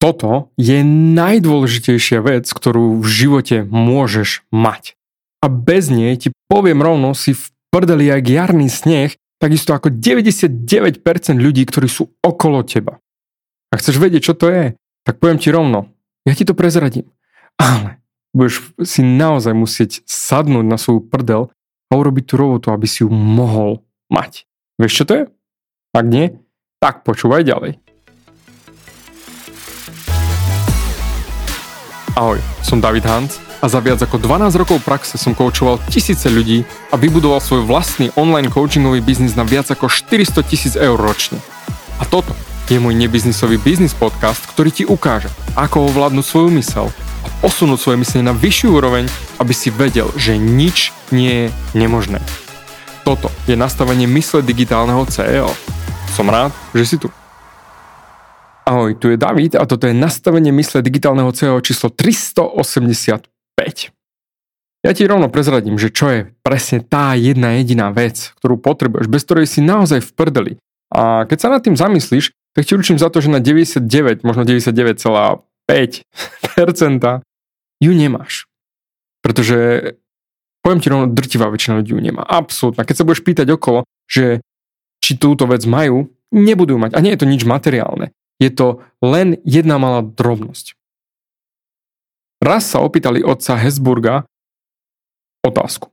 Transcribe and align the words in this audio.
Toto 0.00 0.48
je 0.56 0.80
najdôležitejšia 1.12 2.24
vec, 2.24 2.48
ktorú 2.48 3.04
v 3.04 3.06
živote 3.06 3.56
môžeš 3.68 4.48
mať. 4.48 4.96
A 5.44 5.52
bez 5.52 5.92
nej 5.92 6.16
ti 6.16 6.32
poviem 6.48 6.80
rovno, 6.80 7.12
si 7.12 7.36
v 7.36 7.52
prdeli 7.68 8.08
jak 8.08 8.24
jarný 8.24 8.72
sneh, 8.72 9.12
takisto 9.36 9.76
ako 9.76 9.92
99% 9.92 10.56
ľudí, 11.36 11.68
ktorí 11.68 11.88
sú 11.88 12.16
okolo 12.24 12.64
teba. 12.64 12.96
A 13.68 13.76
chceš 13.76 14.00
vedieť, 14.00 14.32
čo 14.32 14.34
to 14.34 14.48
je, 14.48 14.64
tak 15.04 15.20
poviem 15.20 15.36
ti 15.36 15.52
rovno, 15.52 15.92
ja 16.24 16.32
ti 16.32 16.48
to 16.48 16.56
prezradím. 16.56 17.08
Ale 17.60 18.00
budeš 18.32 18.72
si 18.84 19.04
naozaj 19.04 19.52
musieť 19.52 20.00
sadnúť 20.08 20.64
na 20.64 20.80
svoju 20.80 21.04
prdel 21.08 21.52
a 21.88 21.92
urobiť 21.92 22.24
tú 22.24 22.34
robotu, 22.40 22.72
aby 22.72 22.88
si 22.88 23.04
ju 23.04 23.12
mohol 23.12 23.84
mať. 24.08 24.48
Vieš, 24.80 24.92
čo 24.96 25.04
to 25.04 25.12
je? 25.12 25.24
Ak 25.92 26.06
nie, 26.08 26.40
tak 26.80 27.04
počúvaj 27.04 27.44
ďalej. 27.44 27.89
Ahoj, 32.18 32.42
som 32.66 32.82
David 32.82 33.06
Hans 33.06 33.38
a 33.62 33.70
za 33.70 33.78
viac 33.78 34.02
ako 34.02 34.18
12 34.18 34.58
rokov 34.58 34.82
praxe 34.82 35.14
som 35.14 35.30
koučoval 35.30 35.78
tisíce 35.86 36.26
ľudí 36.26 36.66
a 36.90 36.98
vybudoval 36.98 37.38
svoj 37.38 37.62
vlastný 37.62 38.10
online 38.18 38.50
coachingový 38.50 38.98
biznis 38.98 39.38
na 39.38 39.46
viac 39.46 39.70
ako 39.70 39.86
400 39.86 40.42
tisíc 40.42 40.74
eur 40.74 40.98
ročne. 40.98 41.38
A 42.02 42.08
toto 42.08 42.34
je 42.66 42.82
môj 42.82 42.98
nebiznisový 42.98 43.62
biznis 43.62 43.94
podcast, 43.94 44.42
ktorý 44.50 44.70
ti 44.74 44.82
ukáže, 44.82 45.30
ako 45.54 45.86
ovládnuť 45.86 46.26
svoju 46.26 46.50
mysel 46.58 46.86
a 47.22 47.28
posunúť 47.38 47.78
svoje 47.78 48.02
myslenie 48.02 48.26
na 48.26 48.34
vyššiu 48.34 48.68
úroveň, 48.74 49.06
aby 49.38 49.54
si 49.54 49.70
vedel, 49.70 50.10
že 50.18 50.34
nič 50.34 50.90
nie 51.14 51.46
je 51.46 51.46
nemožné. 51.78 52.18
Toto 53.06 53.30
je 53.46 53.54
nastavenie 53.54 54.10
mysle 54.10 54.42
digitálneho 54.42 55.06
CEO. 55.06 55.50
Som 56.10 56.26
rád, 56.26 56.50
že 56.74 56.84
si 56.86 56.96
tu. 56.98 57.19
Ahoj, 58.64 58.94
tu 59.00 59.10
je 59.10 59.16
David 59.16 59.56
a 59.56 59.66
toto 59.66 59.86
je 59.88 59.94
nastavenie 59.96 60.52
mysle 60.52 60.82
digitálneho 60.84 61.32
CEO 61.32 61.60
číslo 61.64 61.90
385. 61.90 63.24
Ja 64.80 64.96
ti 64.96 65.04
rovno 65.04 65.28
prezradím, 65.28 65.76
že 65.76 65.92
čo 65.92 66.08
je 66.08 66.32
presne 66.40 66.80
tá 66.80 67.12
jedna 67.12 67.60
jediná 67.60 67.92
vec, 67.92 68.32
ktorú 68.40 68.56
potrebuješ, 68.56 69.12
bez 69.12 69.28
ktorej 69.28 69.46
si 69.48 69.60
naozaj 69.60 70.00
v 70.00 70.12
prdeli. 70.16 70.56
A 70.88 71.28
keď 71.28 71.38
sa 71.38 71.52
nad 71.52 71.60
tým 71.60 71.76
zamyslíš, 71.76 72.32
tak 72.56 72.66
ti 72.66 72.74
určím 72.74 72.98
za 72.98 73.10
to, 73.12 73.20
že 73.20 73.30
na 73.30 73.40
99, 73.44 74.24
možno 74.24 74.44
99,5% 74.48 77.20
ju 77.80 77.92
nemáš. 77.92 78.46
Pretože 79.20 79.92
poviem 80.64 80.80
ti 80.80 80.88
rovno, 80.88 81.12
drtivá 81.12 81.52
väčšina 81.52 81.84
ľudí 81.84 81.92
ju 81.92 82.00
nemá. 82.00 82.24
Absolútne. 82.24 82.84
Keď 82.84 82.96
sa 82.96 83.06
budeš 83.06 83.24
pýtať 83.24 83.50
okolo, 83.52 83.84
že 84.08 84.40
či 85.00 85.16
túto 85.20 85.46
vec 85.48 85.66
majú, 85.68 86.08
nebudú 86.32 86.78
mať. 86.80 86.94
A 86.96 87.00
nie 87.04 87.12
je 87.12 87.20
to 87.20 87.28
nič 87.28 87.44
materiálne. 87.44 88.12
Je 88.40 88.48
to 88.48 88.80
len 89.04 89.36
jedna 89.44 89.76
malá 89.76 90.00
drobnosť. 90.00 90.74
Raz 92.40 92.72
sa 92.72 92.80
opýtali 92.80 93.20
otca 93.20 93.60
Hesburga 93.60 94.24
otázku. 95.44 95.92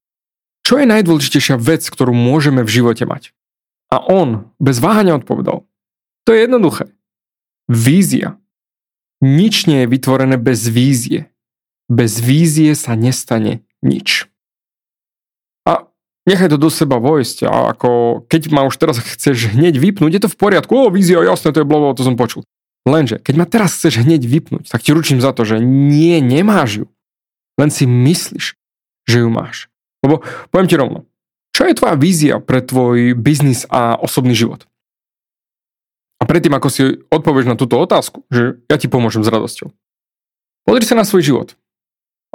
Čo 0.63 0.79
je 0.79 0.87
najdôležitejšia 0.87 1.59
vec, 1.59 1.83
ktorú 1.87 2.15
môžeme 2.15 2.63
v 2.63 2.71
živote 2.71 3.03
mať? 3.03 3.35
A 3.91 4.03
on 4.03 4.51
bez 4.59 4.79
váhania 4.83 5.15
odpovedal. 5.15 5.63
To 6.27 6.29
je 6.31 6.43
jednoduché. 6.43 6.91
Vízia. 7.71 8.39
Nič 9.23 9.67
nie 9.67 9.83
je 9.83 9.91
vytvorené 9.91 10.35
bez 10.35 10.67
vízie. 10.67 11.31
Bez 11.87 12.19
vízie 12.19 12.75
sa 12.75 12.99
nestane 12.99 13.63
nič. 13.79 14.27
Nechaj 16.27 16.51
to 16.51 16.59
do 16.59 16.67
seba 16.67 16.99
vojsť. 16.99 17.47
A 17.47 17.71
ako, 17.71 18.21
keď 18.27 18.51
ma 18.51 18.67
už 18.67 18.75
teraz 18.75 18.99
chceš 18.99 19.55
hneď 19.55 19.79
vypnúť, 19.79 20.11
je 20.19 20.21
to 20.27 20.29
v 20.29 20.39
poriadku. 20.39 20.75
O, 20.75 20.91
vízia, 20.91 21.23
jasné, 21.23 21.55
to 21.55 21.63
je 21.63 21.69
blobo, 21.69 21.95
to 21.95 22.03
som 22.03 22.19
počul. 22.19 22.43
Lenže, 22.83 23.23
keď 23.23 23.33
ma 23.39 23.47
teraz 23.47 23.79
chceš 23.79 24.03
hneď 24.03 24.27
vypnúť, 24.27 24.67
tak 24.67 24.83
ti 24.83 24.91
ručím 24.91 25.23
za 25.23 25.31
to, 25.31 25.47
že 25.47 25.63
nie, 25.63 26.19
nemáš 26.19 26.83
ju. 26.83 26.87
Len 27.55 27.71
si 27.71 27.87
myslíš, 27.87 28.59
že 29.07 29.17
ju 29.23 29.29
máš. 29.31 29.71
Lebo 30.03 30.21
poviem 30.51 30.67
ti 30.67 30.75
rovno, 30.75 31.07
čo 31.55 31.65
je 31.65 31.73
tvoja 31.73 31.95
vízia 31.97 32.37
pre 32.37 32.61
tvoj 32.61 33.17
biznis 33.17 33.65
a 33.71 33.97
osobný 33.97 34.37
život? 34.37 34.67
A 36.21 36.29
predtým, 36.29 36.53
ako 36.53 36.69
si 36.69 37.01
odpovieš 37.09 37.49
na 37.49 37.57
túto 37.57 37.81
otázku, 37.81 38.27
že 38.29 38.61
ja 38.67 38.77
ti 38.77 38.85
pomôžem 38.85 39.25
s 39.25 39.31
radosťou. 39.31 39.73
Pozri 40.67 40.85
sa 40.85 40.99
na 40.99 41.07
svoj 41.07 41.23
život. 41.23 41.57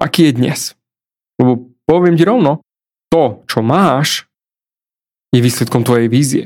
Aký 0.01 0.27
je 0.27 0.39
dnes? 0.39 0.61
Lebo 1.37 1.71
poviem 1.87 2.17
ti 2.17 2.25
rovno, 2.25 2.65
to, 3.13 3.45
čo 3.45 3.61
máš, 3.61 4.25
je 5.37 5.45
výsledkom 5.45 5.85
tvojej 5.85 6.09
vízie. 6.09 6.45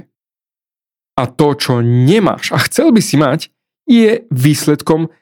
A 1.15 1.31
to, 1.31 1.54
čo 1.54 1.78
nemáš 1.78 2.50
a 2.50 2.59
chcel 2.59 2.91
by 2.91 2.99
si 2.99 3.15
mať, 3.15 3.54
je 3.87 4.27
výsledkom 4.34 5.15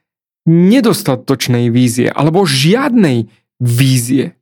nedostatočnej 0.49 1.69
vízie 1.69 2.09
alebo 2.09 2.49
žiadnej 2.49 3.29
vízie. 3.61 4.37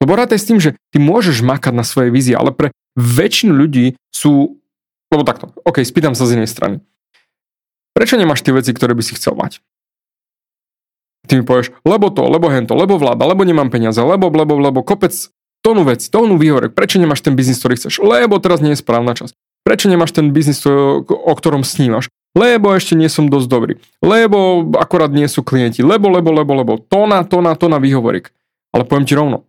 Lebo 0.00 0.16
rátaj 0.16 0.40
s 0.40 0.48
tým, 0.48 0.58
že 0.60 0.76
ty 0.92 1.00
môžeš 1.00 1.44
makať 1.44 1.72
na 1.76 1.84
svojej 1.84 2.12
vízie, 2.12 2.34
ale 2.36 2.52
pre 2.52 2.72
väčšinu 2.96 3.52
ľudí 3.52 3.96
sú... 4.12 4.60
Lebo 5.08 5.22
takto, 5.22 5.52
ok, 5.62 5.80
spýtam 5.84 6.16
sa 6.16 6.26
z 6.28 6.40
inej 6.40 6.50
strany. 6.50 6.76
Prečo 7.94 8.18
nemáš 8.18 8.42
tie 8.42 8.52
veci, 8.52 8.74
ktoré 8.74 8.92
by 8.92 9.02
si 9.06 9.14
chcel 9.14 9.38
mať? 9.38 9.62
Ty 11.24 11.40
mi 11.40 11.44
povieš, 11.46 11.72
lebo 11.88 12.12
to, 12.12 12.26
lebo 12.28 12.52
hento, 12.52 12.76
lebo 12.76 13.00
vláda, 13.00 13.24
lebo 13.24 13.46
nemám 13.46 13.72
peniaze, 13.72 13.96
lebo, 14.02 14.28
lebo, 14.28 14.60
lebo 14.60 14.84
kopec 14.84 15.14
tónu 15.64 15.88
veci, 15.88 16.12
tónu 16.12 16.36
výhorek. 16.36 16.76
Prečo 16.76 17.00
nemáš 17.00 17.24
ten 17.24 17.32
biznis, 17.32 17.58
ktorý 17.58 17.80
chceš? 17.80 18.04
Lebo 18.04 18.36
teraz 18.36 18.60
nie 18.60 18.76
je 18.76 18.84
správna 18.84 19.16
čas. 19.16 19.32
Prečo 19.64 19.88
nemáš 19.88 20.12
ten 20.12 20.28
biznis, 20.28 20.60
o 20.68 21.32
ktorom 21.32 21.64
snívaš? 21.64 22.12
lebo 22.34 22.74
ešte 22.74 22.98
nie 22.98 23.06
som 23.06 23.30
dosť 23.30 23.46
dobrý, 23.46 23.74
lebo 24.02 24.68
akorát 24.74 25.14
nie 25.14 25.30
sú 25.30 25.46
klienti, 25.46 25.86
lebo, 25.86 26.10
lebo, 26.10 26.34
lebo, 26.34 26.52
lebo, 26.58 26.72
tóna, 26.82 27.22
tóna, 27.22 27.54
tóna 27.54 27.78
výhovorik. 27.78 28.34
Ale 28.74 28.82
poviem 28.82 29.06
ti 29.06 29.14
rovno, 29.14 29.46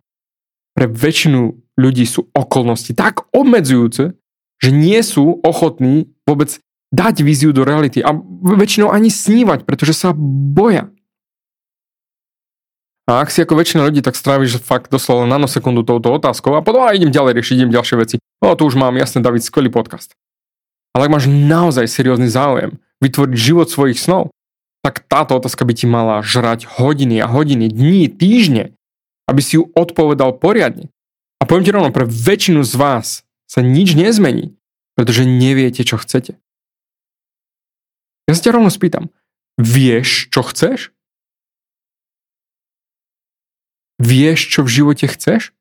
pre 0.70 0.86
väčšinu 0.86 1.74
ľudí 1.74 2.06
sú 2.06 2.30
okolnosti 2.30 2.94
tak 2.94 3.26
obmedzujúce, 3.34 4.14
že 4.62 4.70
nie 4.70 5.02
sú 5.02 5.42
ochotní 5.42 6.14
vôbec 6.24 6.62
dať 6.94 7.26
víziu 7.26 7.50
do 7.50 7.66
reality 7.66 8.00
a 8.00 8.14
väčšinou 8.40 8.94
ani 8.94 9.10
snívať, 9.10 9.66
pretože 9.66 9.98
sa 9.98 10.14
boja. 10.16 10.88
A 13.06 13.22
ak 13.22 13.30
si 13.30 13.38
ako 13.38 13.54
väčšina 13.54 13.86
ľudí 13.86 14.02
tak 14.02 14.18
stráviš 14.18 14.58
fakt 14.58 14.90
doslova 14.90 15.30
nanosekundu 15.30 15.86
touto 15.86 16.10
otázkou 16.10 16.58
a 16.58 16.62
potom 16.62 16.82
a 16.82 16.90
idem 16.90 17.14
ďalej 17.14 17.38
riešiť, 17.38 17.54
idem 17.62 17.70
ďalšie 17.70 17.96
veci. 18.02 18.16
O, 18.42 18.50
tu 18.58 18.66
už 18.66 18.74
mám 18.74 18.98
jasne, 18.98 19.22
David, 19.22 19.46
skvelý 19.46 19.70
podcast. 19.70 20.10
Ale 20.90 21.06
ak 21.06 21.14
máš 21.14 21.30
naozaj 21.30 21.86
seriózny 21.86 22.26
záujem 22.26 22.82
vytvoriť 22.98 23.36
život 23.38 23.70
svojich 23.70 24.02
snov, 24.02 24.34
tak 24.82 25.06
táto 25.06 25.38
otázka 25.38 25.62
by 25.62 25.74
ti 25.74 25.86
mala 25.86 26.18
žrať 26.24 26.66
hodiny 26.66 27.22
a 27.22 27.30
hodiny, 27.30 27.70
dní, 27.70 28.10
týždne, 28.10 28.74
aby 29.30 29.40
si 29.42 29.58
ju 29.58 29.70
odpovedal 29.74 30.34
poriadne. 30.42 30.90
A 31.38 31.46
poviem 31.46 31.62
ti 31.62 31.74
rovno, 31.74 31.94
pre 31.94 32.08
väčšinu 32.08 32.66
z 32.66 32.74
vás 32.74 33.06
sa 33.46 33.60
nič 33.62 33.94
nezmení, 33.94 34.56
pretože 34.98 35.28
neviete, 35.28 35.86
čo 35.86 36.00
chcete. 36.00 36.40
Ja 38.26 38.32
sa 38.34 38.42
ťa 38.42 38.58
rovno 38.58 38.72
spýtam, 38.72 39.14
vieš, 39.54 40.26
čo 40.34 40.42
chceš? 40.42 40.95
Vieš, 43.96 44.52
čo 44.52 44.60
v 44.64 44.72
živote 44.72 45.06
chceš? 45.08 45.56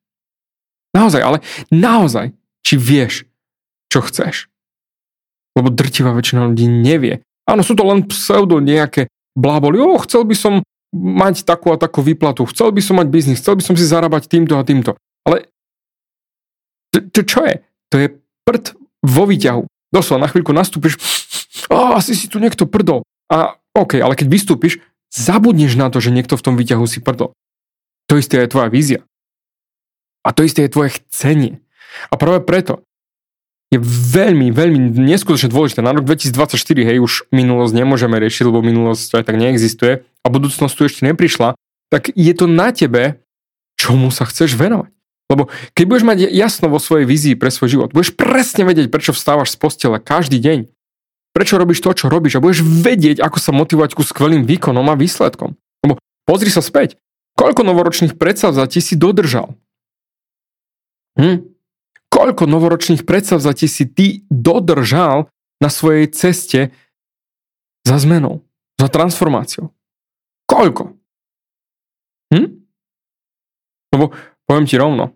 Naozaj, 0.95 1.21
ale 1.23 1.37
naozaj, 1.71 2.31
či 2.63 2.75
vieš, 2.79 3.27
čo 3.91 4.03
chceš? 4.03 4.47
Lebo 5.55 5.71
drtivá 5.71 6.11
väčšina 6.15 6.51
ľudí 6.51 6.67
nevie. 6.67 7.23
Áno, 7.47 7.63
sú 7.63 7.75
to 7.75 7.87
len 7.87 8.03
pseudo 8.07 8.59
nejaké 8.59 9.07
bláboli. 9.35 9.79
O, 9.79 9.99
chcel 10.03 10.27
by 10.27 10.35
som 10.35 10.53
mať 10.95 11.43
takú 11.43 11.75
a 11.75 11.79
takú 11.79 11.99
výplatu, 11.99 12.47
chcel 12.47 12.71
by 12.71 12.79
som 12.79 12.99
mať 12.99 13.07
biznis, 13.11 13.43
chcel 13.43 13.59
by 13.59 13.63
som 13.63 13.75
si 13.75 13.83
zarábať 13.83 14.31
týmto 14.31 14.55
a 14.55 14.63
týmto. 14.63 14.95
Ale 15.27 15.51
to 16.91 17.21
čo 17.23 17.43
je? 17.43 17.59
To 17.91 17.95
je 17.99 18.07
prd 18.47 18.79
vo 19.03 19.23
výťahu. 19.27 19.67
Doslova 19.91 20.23
na 20.23 20.31
chvíľku 20.31 20.55
nastúpiš, 20.55 20.95
a 21.71 21.99
asi 21.99 22.15
si 22.15 22.31
tu 22.31 22.39
niekto 22.39 22.67
prdol. 22.67 23.03
A 23.31 23.59
OK, 23.75 23.99
ale 23.99 24.15
keď 24.15 24.27
vystúpiš, 24.31 24.79
zabudneš 25.11 25.75
na 25.75 25.91
to, 25.91 25.99
že 25.99 26.13
niekto 26.15 26.39
v 26.39 26.45
tom 26.45 26.55
výťahu 26.55 26.85
si 26.87 27.03
prdol. 27.03 27.35
To 28.09 28.17
isté 28.17 28.41
je 28.41 28.51
tvoja 28.51 28.69
vízia. 28.69 29.01
A 30.25 30.33
to 30.33 30.41
isté 30.41 30.65
je 30.65 30.73
tvoje 30.73 30.97
chcenie. 31.01 31.61
A 32.09 32.17
práve 32.17 32.41
preto 32.41 32.81
je 33.73 33.81
veľmi, 33.81 34.53
veľmi 34.53 34.77
neskutočne 35.09 35.49
dôležité. 35.49 35.81
Na 35.81 35.93
rok 35.93 36.05
2024, 36.05 36.57
hej, 36.85 36.97
už 37.01 37.29
minulosť 37.33 37.73
nemôžeme 37.73 38.17
riešiť, 38.21 38.45
lebo 38.45 38.61
minulosť 38.61 39.21
aj 39.21 39.23
tak 39.25 39.35
neexistuje 39.41 40.05
a 40.05 40.27
budúcnosť 40.29 40.73
tu 40.73 40.81
ešte 40.85 41.01
neprišla, 41.05 41.57
tak 41.89 42.13
je 42.13 42.33
to 42.33 42.45
na 42.45 42.69
tebe, 42.73 43.21
čomu 43.77 44.13
sa 44.13 44.25
chceš 44.29 44.53
venovať. 44.57 44.89
Lebo 45.25 45.49
keď 45.73 45.85
budeš 45.89 46.05
mať 46.05 46.17
jasno 46.29 46.69
vo 46.69 46.77
svojej 46.77 47.09
vízii 47.09 47.35
pre 47.35 47.49
svoj 47.49 47.69
život, 47.73 47.89
budeš 47.89 48.13
presne 48.13 48.61
vedieť, 48.61 48.93
prečo 48.93 49.11
vstávaš 49.11 49.53
z 49.53 49.57
postele 49.57 49.97
každý 49.97 50.37
deň, 50.37 50.69
prečo 51.33 51.57
robíš 51.57 51.81
to, 51.81 51.91
čo 51.97 52.05
robíš 52.07 52.37
a 52.37 52.43
budeš 52.45 52.61
vedieť, 52.61 53.19
ako 53.25 53.37
sa 53.41 53.49
motivovať 53.49 53.97
ku 53.97 54.05
skvelým 54.05 54.45
výkonom 54.45 54.85
a 54.85 54.95
výsledkom. 54.95 55.57
Lebo 55.81 55.97
pozri 56.29 56.53
sa 56.53 56.61
späť, 56.61 57.01
koľko 57.35 57.61
novoročných 57.63 58.15
predsavzatí 58.15 58.79
si 58.79 58.95
dodržal. 58.95 59.55
Hm? 61.15 61.55
koľko 62.15 62.47
novoročných 62.47 63.03
predsavzatí 63.03 63.67
si 63.67 63.83
ty 63.91 64.23
dodržal 64.31 65.27
na 65.59 65.67
svojej 65.67 66.07
ceste 66.15 66.71
za 67.83 67.99
zmenou. 67.99 68.47
za 68.75 68.91
transformáciou. 68.91 69.71
Koľko? 70.51 70.99
Hm? 72.27 72.67
Lebo 73.95 74.11
poviem 74.43 74.67
ti 74.67 74.75
rovno, 74.75 75.15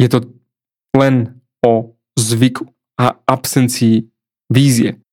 je 0.00 0.08
to 0.08 0.24
len 0.96 1.36
o 1.60 1.92
zvyku 2.16 2.64
a 2.96 3.20
absencii 3.28 4.08
vízie. 4.48 5.03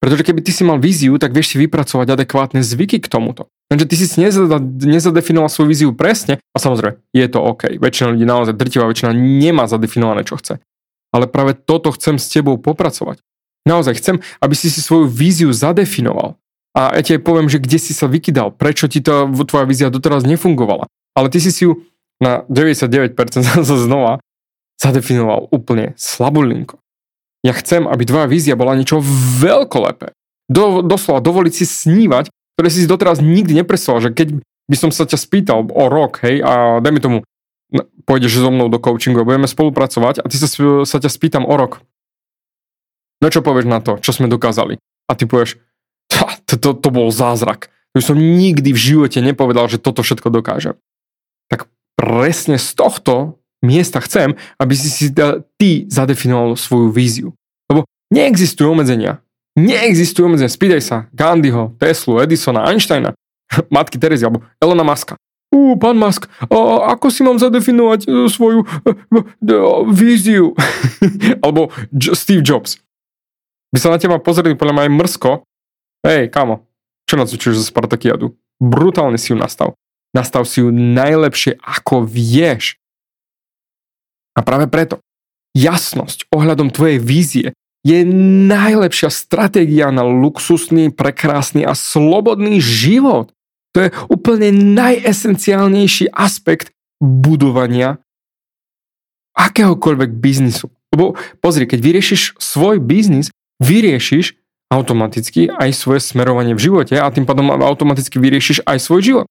Pretože 0.00 0.24
keby 0.24 0.40
ty 0.40 0.48
si 0.48 0.64
mal 0.64 0.80
víziu, 0.80 1.20
tak 1.20 1.36
vieš 1.36 1.52
si 1.52 1.56
vypracovať 1.60 2.16
adekvátne 2.16 2.64
zvyky 2.64 3.04
k 3.04 3.06
tomuto. 3.12 3.52
Lenže 3.68 3.84
ty 3.84 3.94
si 4.00 4.08
nezadefinoval 4.88 5.52
svoju 5.52 5.68
víziu 5.68 5.92
presne 5.92 6.40
a 6.56 6.58
samozrejme, 6.58 7.04
je 7.12 7.26
to 7.28 7.38
OK. 7.38 7.76
Väčšina 7.76 8.16
ľudí, 8.16 8.24
naozaj 8.24 8.56
drtivá 8.56 8.88
väčšina 8.88 9.12
nemá 9.12 9.68
zadefinované, 9.68 10.24
čo 10.24 10.40
chce. 10.40 10.64
Ale 11.12 11.28
práve 11.28 11.52
toto 11.52 11.92
chcem 11.92 12.16
s 12.16 12.32
tebou 12.32 12.56
popracovať. 12.56 13.20
Naozaj 13.68 14.00
chcem, 14.00 14.16
aby 14.40 14.54
si 14.56 14.72
si 14.72 14.80
svoju 14.80 15.04
víziu 15.04 15.52
zadefinoval. 15.52 16.40
A 16.72 16.96
ja 16.96 17.02
ti 17.04 17.12
aj 17.20 17.22
poviem, 17.22 17.52
že 17.52 17.60
kde 17.60 17.76
si 17.76 17.92
sa 17.92 18.08
vykydal, 18.08 18.56
prečo 18.56 18.88
ti 18.88 19.04
to, 19.04 19.28
tvoja 19.44 19.68
vízia 19.68 19.92
doteraz 19.92 20.24
nefungovala. 20.24 20.88
Ale 21.12 21.28
ty 21.28 21.44
si 21.44 21.52
si 21.52 21.68
ju 21.68 21.84
na 22.24 22.48
99% 22.48 23.12
znova 23.84 24.16
zadefinoval 24.80 25.52
úplne 25.52 25.92
slabulinko. 26.00 26.79
Ja 27.40 27.56
chcem, 27.56 27.88
aby 27.88 28.04
tvoja 28.04 28.28
vízia 28.28 28.58
bola 28.58 28.76
niečo 28.76 29.00
veľkolepé. 29.40 30.12
Do, 30.50 30.84
doslova 30.84 31.24
dovoliť 31.24 31.52
si 31.54 31.64
snívať, 31.64 32.28
ktoré 32.58 32.68
si 32.68 32.84
doteraz 32.84 33.24
nikdy 33.24 33.64
nepresoval, 33.64 34.04
že 34.04 34.10
keď 34.12 34.36
by 34.68 34.76
som 34.76 34.90
sa 34.92 35.08
ťa 35.08 35.16
spýtal 35.16 35.64
o 35.64 35.84
rok, 35.88 36.20
hej, 36.22 36.44
a 36.44 36.78
dajme 36.84 37.00
tomu, 37.00 37.18
no, 37.72 37.82
pôjdeš 38.04 38.44
so 38.44 38.52
mnou 38.52 38.68
do 38.68 38.76
coachingu 38.76 39.24
budeme 39.24 39.48
spolupracovať 39.48 40.20
a 40.20 40.26
ty 40.28 40.36
sa, 40.36 40.46
sa 40.84 40.98
ťa 41.00 41.10
spýtam 41.10 41.48
o 41.48 41.54
rok. 41.56 41.80
No 43.24 43.32
čo 43.32 43.40
povieš 43.40 43.66
na 43.68 43.80
to, 43.80 43.96
čo 44.00 44.12
sme 44.12 44.28
dokázali? 44.28 44.76
A 45.08 45.12
ty 45.16 45.24
povieš, 45.24 45.56
to, 46.46 46.54
to, 46.60 46.70
to 46.76 46.88
bol 46.92 47.08
zázrak. 47.08 47.72
Už 47.96 48.14
som 48.14 48.18
nikdy 48.18 48.70
v 48.70 48.78
živote 48.78 49.18
nepovedal, 49.18 49.66
že 49.66 49.82
toto 49.82 50.06
všetko 50.06 50.30
dokážem. 50.30 50.78
Tak 51.50 51.66
presne 51.98 52.60
z 52.60 52.68
tohto 52.78 53.39
miesta 53.64 54.00
chcem, 54.00 54.34
aby 54.56 54.74
si 54.76 54.88
si 54.88 55.06
ty 55.56 55.84
zadefinoval 55.88 56.56
svoju 56.56 56.88
víziu. 56.90 57.28
Lebo 57.68 57.84
neexistujú 58.12 58.72
obmedzenia. 58.72 59.20
Neexistujú 59.56 60.28
obmedzenia. 60.28 60.52
Spýtaj 60.52 60.82
sa 60.82 60.96
Gandhiho, 61.12 61.76
Teslu, 61.76 62.20
Edisona, 62.20 62.68
Einsteina, 62.68 63.12
matky 63.74 64.00
Terezy 64.00 64.24
alebo 64.24 64.44
Elona 64.60 64.84
Muska. 64.84 65.20
Ú, 65.50 65.74
pán 65.74 65.98
Musk, 65.98 66.30
a, 66.46 66.94
ako 66.94 67.10
si 67.10 67.26
mám 67.26 67.34
zadefinovať 67.34 68.06
uh, 68.06 68.30
svoju 68.30 68.62
uh, 68.62 68.94
uh, 69.10 69.82
víziu? 69.90 70.54
alebo 71.44 71.74
Steve 72.14 72.46
Jobs. 72.46 72.78
By 73.74 73.78
sa 73.82 73.90
na 73.90 73.98
teba 73.98 74.22
pozreli 74.22 74.54
podľa 74.54 74.74
mňa 74.78 74.82
aj 74.86 74.92
mrsko. 74.94 75.30
Hej, 76.06 76.30
kamo, 76.30 76.70
čo 77.02 77.18
nacvičuješ 77.18 77.60
zo 77.60 77.66
Spartakiadu? 77.66 78.30
Brutálne 78.62 79.18
si 79.18 79.34
ju 79.34 79.36
nastav. 79.36 79.74
Nastav 80.14 80.46
si 80.46 80.62
ju 80.62 80.70
najlepšie, 80.70 81.58
ako 81.58 82.06
vieš. 82.06 82.79
A 84.34 84.40
práve 84.46 84.70
preto 84.70 85.02
jasnosť 85.56 86.30
ohľadom 86.30 86.70
tvojej 86.70 86.98
vízie 87.02 87.48
je 87.80 88.04
najlepšia 88.50 89.08
stratégia 89.08 89.88
na 89.88 90.04
luxusný, 90.04 90.92
prekrásny 90.92 91.64
a 91.64 91.72
slobodný 91.72 92.60
život. 92.60 93.32
To 93.72 93.88
je 93.88 93.90
úplne 94.12 94.52
najesenciálnejší 94.52 96.12
aspekt 96.12 96.74
budovania 97.00 98.02
akéhokoľvek 99.32 100.10
biznisu. 100.20 100.68
Lebo 100.92 101.16
pozri, 101.40 101.64
keď 101.64 101.80
vyriešiš 101.80 102.36
svoj 102.36 102.82
biznis, 102.82 103.32
vyriešiš 103.62 104.36
automaticky 104.70 105.50
aj 105.50 105.74
svoje 105.74 106.04
smerovanie 106.04 106.54
v 106.54 106.62
živote 106.70 106.94
a 106.98 107.10
tým 107.10 107.24
pádom 107.24 107.50
automaticky 107.50 108.20
vyriešiš 108.20 108.66
aj 108.66 108.78
svoj 108.78 109.00
život. 109.02 109.26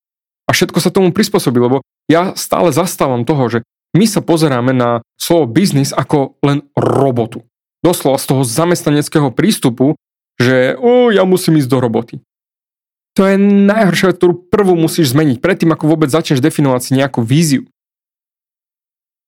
A 0.49 0.55
všetko 0.55 0.81
sa 0.81 0.89
tomu 0.89 1.13
prispôsobí, 1.13 1.61
lebo 1.61 1.85
ja 2.09 2.33
stále 2.33 2.73
zastávam 2.73 3.21
toho, 3.21 3.45
že 3.47 3.59
my 3.97 4.05
sa 4.05 4.21
pozeráme 4.21 4.73
na 4.75 5.01
slovo 5.17 5.49
biznis 5.49 5.89
ako 5.95 6.37
len 6.45 6.65
robotu. 6.77 7.45
Doslova 7.81 8.19
z 8.19 8.25
toho 8.29 8.41
zamestnaneckého 8.43 9.31
prístupu, 9.31 9.95
že 10.39 10.75
o, 10.77 11.09
ja 11.09 11.23
musím 11.23 11.59
ísť 11.59 11.69
do 11.71 11.79
roboty. 11.79 12.15
To 13.17 13.27
je 13.27 13.35
najhoršia 13.41 14.13
vec, 14.13 14.17
ktorú 14.21 14.33
prvú 14.47 14.77
musíš 14.79 15.11
zmeniť, 15.11 15.43
predtým 15.43 15.73
ako 15.73 15.91
vôbec 15.91 16.07
začneš 16.07 16.39
definovať 16.39 16.81
si 16.85 16.91
nejakú 16.95 17.19
víziu. 17.25 17.67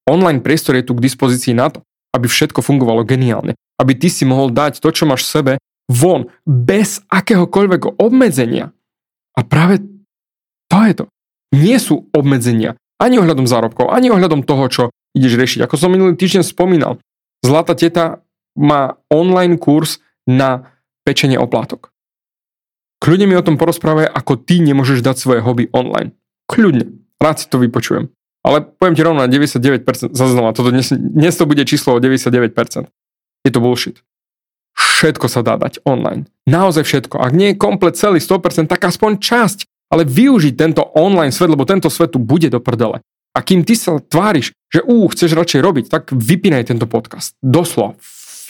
Online 0.08 0.40
priestor 0.44 0.80
je 0.80 0.88
tu 0.88 0.96
k 0.96 1.04
dispozícii 1.04 1.56
na 1.56 1.72
to, 1.72 1.84
aby 2.16 2.28
všetko 2.28 2.60
fungovalo 2.60 3.08
geniálne. 3.08 3.56
Aby 3.80 3.98
ty 3.98 4.08
si 4.12 4.28
mohol 4.28 4.52
dať 4.52 4.84
to, 4.84 4.90
čo 4.92 5.08
máš 5.08 5.28
v 5.28 5.32
sebe, 5.32 5.54
von, 5.88 6.32
bez 6.48 7.04
akéhokoľvek 7.12 8.00
obmedzenia. 8.00 8.72
A 9.36 9.42
práve 9.44 9.84
to 10.72 10.80
je 10.88 10.94
to. 11.04 11.06
Nie 11.52 11.80
sú 11.80 12.08
obmedzenia. 12.16 12.80
Ani 13.02 13.18
ohľadom 13.18 13.50
zárobkov, 13.50 13.90
ani 13.90 14.14
ohľadom 14.14 14.46
toho, 14.46 14.70
čo 14.70 14.84
ideš 15.18 15.42
riešiť. 15.42 15.66
Ako 15.66 15.76
som 15.76 15.90
minulý 15.90 16.14
týždeň 16.14 16.46
spomínal, 16.46 17.02
Zlatá 17.42 17.74
teta 17.74 18.22
má 18.54 19.02
online 19.10 19.58
kurz 19.58 19.98
na 20.30 20.78
pečenie 21.02 21.42
oplátok. 21.42 21.90
Kľudne 23.02 23.26
mi 23.26 23.34
o 23.34 23.42
tom 23.42 23.58
porozprávaj, 23.58 24.06
ako 24.14 24.38
ty 24.38 24.62
nemôžeš 24.62 25.02
dať 25.02 25.18
svoje 25.18 25.42
hobby 25.42 25.66
online. 25.74 26.14
Kľudne. 26.46 27.02
Rád 27.18 27.42
si 27.42 27.46
to 27.50 27.58
vypočujem. 27.58 28.14
Ale 28.46 28.62
poviem 28.78 28.94
ti 28.94 29.02
rovno 29.02 29.26
na 29.26 29.30
99%, 29.30 30.14
zaznova, 30.14 30.54
toto 30.54 30.70
dnes, 30.70 30.94
dnes 30.94 31.34
to 31.34 31.50
bude 31.50 31.62
číslo 31.66 31.98
o 31.98 32.02
99%. 32.02 32.54
Je 33.42 33.50
to 33.50 33.62
bullshit. 33.62 34.06
Všetko 34.78 35.26
sa 35.26 35.42
dá 35.42 35.58
dať 35.58 35.82
online. 35.82 36.30
Naozaj 36.46 36.86
všetko. 36.86 37.18
Ak 37.18 37.34
nie 37.34 37.54
je 37.54 37.62
komplet 37.62 37.98
celý 37.98 38.22
100%, 38.22 38.70
tak 38.70 38.86
aspoň 38.86 39.18
časť 39.18 39.66
ale 39.92 40.08
využiť 40.08 40.56
tento 40.56 40.88
online 40.96 41.36
svet, 41.36 41.52
lebo 41.52 41.68
tento 41.68 41.92
svet 41.92 42.16
tu 42.16 42.20
bude 42.24 42.48
do 42.48 42.64
prdele. 42.64 43.04
A 43.36 43.40
kým 43.44 43.68
ty 43.68 43.76
sa 43.76 44.00
tváriš, 44.00 44.56
že 44.72 44.84
ú, 44.84 45.08
chceš 45.12 45.36
radšej 45.36 45.62
robiť, 45.64 45.86
tak 45.92 46.12
vypínaj 46.12 46.72
tento 46.72 46.88
podcast. 46.88 47.36
Doslova, 47.44 48.00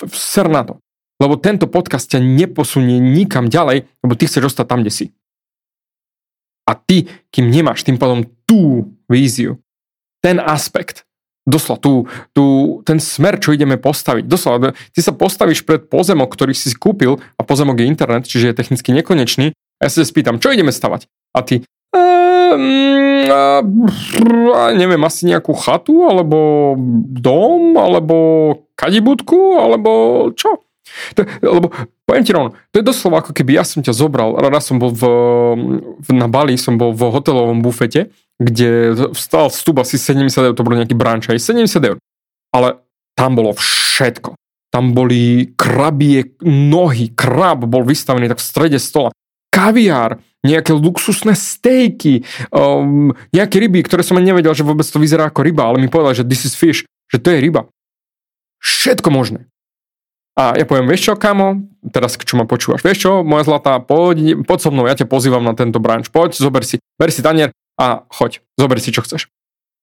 ser 0.09 0.49
na 0.49 0.65
to. 0.65 0.73
Lebo 1.21 1.37
tento 1.37 1.69
podcast 1.69 2.09
ťa 2.09 2.21
neposunie 2.21 2.97
nikam 2.97 3.45
ďalej, 3.45 3.85
lebo 4.01 4.13
ty 4.17 4.25
chceš 4.25 4.53
ostať 4.53 4.65
tam, 4.65 4.81
kde 4.81 4.93
si. 4.93 5.05
A 6.65 6.73
ty, 6.73 7.09
kým 7.29 7.49
nemáš 7.49 7.85
tým 7.85 8.01
pádom 8.01 8.25
tú 8.49 8.89
víziu, 9.05 9.61
ten 10.21 10.41
aspekt, 10.41 11.05
doslova 11.45 11.77
tú, 11.77 11.93
tú, 12.33 12.45
ten 12.85 12.97
smer, 12.97 13.37
čo 13.37 13.53
ideme 13.53 13.77
postaviť. 13.77 14.25
Doslova, 14.25 14.73
ty 14.93 14.99
sa 15.01 15.13
postavíš 15.13 15.61
pred 15.61 15.85
pozemok, 15.85 16.29
ktorý 16.33 16.57
si 16.57 16.73
kúpil 16.73 17.21
a 17.37 17.41
pozemok 17.45 17.81
je 17.81 17.89
internet, 17.89 18.25
čiže 18.25 18.53
je 18.53 18.57
technicky 18.57 18.89
nekonečný 18.97 19.53
a 19.81 19.89
ja 19.89 19.89
sa 19.89 20.05
spýtam, 20.05 20.37
čo 20.37 20.53
ideme 20.53 20.69
stavať? 20.69 21.09
A 21.33 21.41
ty, 21.41 21.65
ehm, 21.97 23.25
a, 23.33 23.65
neviem, 24.77 25.01
asi 25.01 25.25
nejakú 25.25 25.57
chatu, 25.57 26.05
alebo 26.05 26.77
dom, 27.09 27.73
alebo 27.81 28.15
kadibudku, 28.77 29.57
alebo 29.57 29.91
čo? 30.37 30.61
To, 31.17 31.23
lebo 31.41 31.71
poviem 32.05 32.25
ti 32.27 32.35
rovno, 32.35 32.53
to 32.69 32.83
je 32.83 32.85
doslova 32.85 33.23
ako 33.23 33.31
keby 33.31 33.57
ja 33.57 33.65
som 33.65 33.79
ťa 33.81 33.95
zobral, 33.95 34.35
raz 34.37 34.67
som 34.67 34.77
bol 34.77 34.91
v, 34.91 35.03
v, 36.03 36.07
na 36.13 36.27
Bali, 36.27 36.59
som 36.59 36.75
bol 36.75 36.91
v 36.91 37.09
hotelovom 37.09 37.63
bufete, 37.63 38.11
kde 38.37 38.93
vstal 39.15 39.49
vstup 39.49 39.81
asi 39.81 39.95
70 39.97 40.29
eur, 40.29 40.53
to 40.53 40.65
bolo 40.67 40.77
nejaký 40.77 40.93
branč, 40.93 41.31
aj 41.31 41.41
70 41.41 41.89
eur. 41.89 41.97
Ale 42.51 42.83
tam 43.15 43.39
bolo 43.39 43.55
všetko. 43.55 44.35
Tam 44.71 44.91
boli 44.91 45.55
krabie 45.55 46.35
nohy, 46.43 47.11
krab 47.15 47.63
bol 47.67 47.87
vystavený 47.87 48.27
tak 48.31 48.43
v 48.43 48.49
strede 48.51 48.79
stola 48.79 49.11
kaviár, 49.51 50.23
nejaké 50.41 50.73
luxusné 50.73 51.37
stejky, 51.37 52.25
um, 52.49 53.13
nejaké 53.29 53.61
ryby, 53.61 53.85
ktoré 53.85 54.01
som 54.01 54.17
ani 54.17 54.33
nevedel, 54.33 54.57
že 54.57 54.65
vôbec 54.65 54.87
to 54.87 54.97
vyzerá 54.97 55.29
ako 55.29 55.45
ryba, 55.45 55.69
ale 55.69 55.77
mi 55.77 55.91
povedal, 55.91 56.17
že 56.17 56.25
this 56.25 56.49
is 56.49 56.57
fish, 56.57 56.81
že 57.11 57.21
to 57.21 57.29
je 57.29 57.43
ryba. 57.43 57.69
Všetko 58.63 59.13
možné. 59.13 59.45
A 60.33 60.55
ja 60.55 60.65
poviem, 60.65 60.87
vieš 60.87 61.11
čo, 61.11 61.13
kamo, 61.19 61.67
teraz 61.91 62.15
čo 62.15 62.39
ma 62.39 62.47
počúvaš, 62.47 62.81
vieš 62.81 63.05
čo, 63.05 63.11
moja 63.21 63.45
zlatá, 63.45 63.77
poď, 63.83 64.39
poď 64.47 64.59
so 64.63 64.69
mnou, 64.71 64.87
ja 64.87 64.95
ťa 64.95 65.05
pozývam 65.05 65.43
na 65.43 65.53
tento 65.53 65.77
branč, 65.77 66.07
poď, 66.07 66.39
zober 66.39 66.63
si, 66.63 66.79
ber 66.95 67.11
si 67.11 67.19
tanier 67.21 67.51
a 67.75 68.07
choď, 68.09 68.39
zober 68.55 68.79
si, 68.79 68.95
čo 68.95 69.03
chceš. 69.03 69.27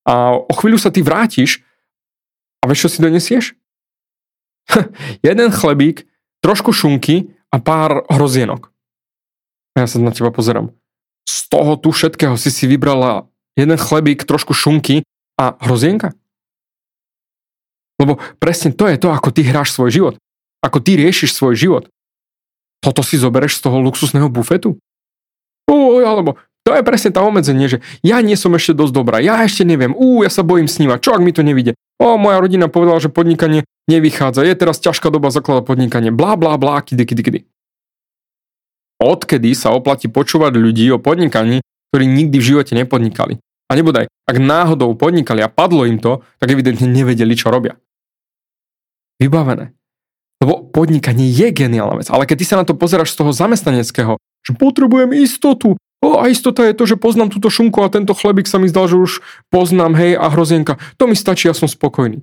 A 0.08 0.32
o 0.40 0.52
chvíľu 0.56 0.80
sa 0.80 0.88
ty 0.88 1.04
vrátiš 1.04 1.60
a 2.64 2.66
vieš, 2.66 2.88
čo 2.88 2.90
si 2.96 3.04
donesieš? 3.04 3.52
Jeden 5.26 5.52
chlebík, 5.52 6.08
trošku 6.40 6.72
šunky 6.72 7.28
a 7.52 7.60
pár 7.60 8.08
hrozienok. 8.08 8.72
Ja 9.78 9.86
sa 9.86 10.02
na 10.02 10.10
teba 10.10 10.34
pozerám. 10.34 10.74
Z 11.30 11.46
toho 11.54 11.78
tu 11.78 11.94
všetkého 11.94 12.34
si 12.34 12.50
si 12.50 12.66
vybrala 12.66 13.30
jeden 13.54 13.78
chlebík, 13.78 14.26
trošku 14.26 14.50
šunky 14.50 15.06
a 15.38 15.54
hrozienka? 15.62 16.10
Lebo 18.02 18.18
presne 18.42 18.74
to 18.74 18.90
je 18.90 18.98
to, 18.98 19.14
ako 19.14 19.30
ty 19.30 19.46
hráš 19.46 19.70
svoj 19.70 19.90
život. 19.94 20.14
Ako 20.66 20.82
ty 20.82 20.98
riešiš 20.98 21.30
svoj 21.30 21.54
život. 21.54 21.84
Toto 22.82 23.06
si 23.06 23.18
zobereš 23.18 23.58
z 23.58 23.70
toho 23.70 23.78
luxusného 23.78 24.26
bufetu? 24.26 24.78
Uj, 25.70 26.02
alebo 26.02 26.38
to 26.66 26.74
je 26.74 26.82
presne 26.82 27.14
tá 27.14 27.22
obmedzenie, 27.22 27.70
že 27.70 27.78
ja 28.02 28.18
nie 28.20 28.34
som 28.34 28.54
ešte 28.54 28.74
dosť 28.74 28.92
dobrá, 28.92 29.24
ja 29.24 29.40
ešte 29.40 29.64
neviem, 29.64 29.96
ú, 29.96 30.20
ja 30.20 30.28
sa 30.28 30.44
bojím 30.44 30.68
snívať, 30.68 30.98
čo 31.00 31.16
ak 31.16 31.24
mi 31.24 31.32
to 31.32 31.40
nevíde? 31.40 31.72
O, 31.96 32.20
moja 32.20 32.44
rodina 32.44 32.68
povedala, 32.68 33.00
že 33.00 33.08
podnikanie 33.08 33.64
nevychádza, 33.88 34.44
je 34.44 34.52
teraz 34.52 34.76
ťažká 34.78 35.08
doba 35.08 35.32
zakladať 35.32 35.64
podnikanie, 35.64 36.10
blá, 36.12 36.36
blá, 36.36 36.60
blá, 36.60 36.84
kidy, 36.84 37.08
kidy, 37.08 37.22
kidy. 37.24 37.40
Odkedy 38.98 39.54
sa 39.54 39.70
oplatí 39.70 40.10
počúvať 40.10 40.58
ľudí 40.58 40.90
o 40.90 40.98
podnikaní, 40.98 41.62
ktorí 41.90 42.04
nikdy 42.04 42.36
v 42.36 42.48
živote 42.54 42.72
nepodnikali. 42.74 43.38
A 43.68 43.76
nebodaj, 43.76 44.10
ak 44.26 44.36
náhodou 44.36 44.96
podnikali 44.96 45.44
a 45.44 45.52
padlo 45.52 45.84
im 45.84 46.00
to, 46.00 46.24
tak 46.40 46.50
evidentne 46.52 46.88
nevedeli, 46.88 47.36
čo 47.36 47.52
robia. 47.52 47.76
Vybavené. 49.20 49.76
Lebo 50.38 50.70
podnikanie 50.70 51.26
je 51.28 51.50
geniálna 51.50 51.98
vec, 51.98 52.08
ale 52.08 52.24
keď 52.24 52.36
ty 52.38 52.46
sa 52.46 52.58
na 52.62 52.64
to 52.64 52.78
pozeráš 52.78 53.12
z 53.12 53.18
toho 53.24 53.34
zamestnaneckého, 53.34 54.14
že 54.46 54.52
potrebujem 54.54 55.10
istotu, 55.18 55.74
o, 55.76 56.08
a 56.16 56.30
istota 56.30 56.62
je 56.64 56.78
to, 56.78 56.86
že 56.86 56.96
poznám 56.96 57.34
túto 57.34 57.50
šunku 57.50 57.82
a 57.82 57.90
tento 57.90 58.14
chlebík 58.14 58.46
sa 58.46 58.62
mi 58.62 58.70
zdal, 58.70 58.86
že 58.86 58.96
už 58.96 59.12
poznám, 59.50 59.98
hej, 59.98 60.14
a 60.14 60.30
hrozienka, 60.30 60.78
to 60.94 61.10
mi 61.10 61.18
stačí, 61.18 61.50
ja 61.50 61.54
som 61.58 61.66
spokojný. 61.66 62.22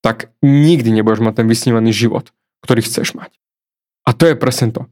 Tak 0.00 0.32
nikdy 0.40 0.90
nebudeš 0.90 1.20
mať 1.20 1.44
ten 1.44 1.46
vysnívaný 1.48 1.92
život, 1.92 2.32
ktorý 2.64 2.80
chceš 2.80 3.12
mať. 3.12 3.36
A 4.08 4.16
to 4.16 4.32
je 4.32 4.36
presne 4.36 4.72
to 4.72 4.88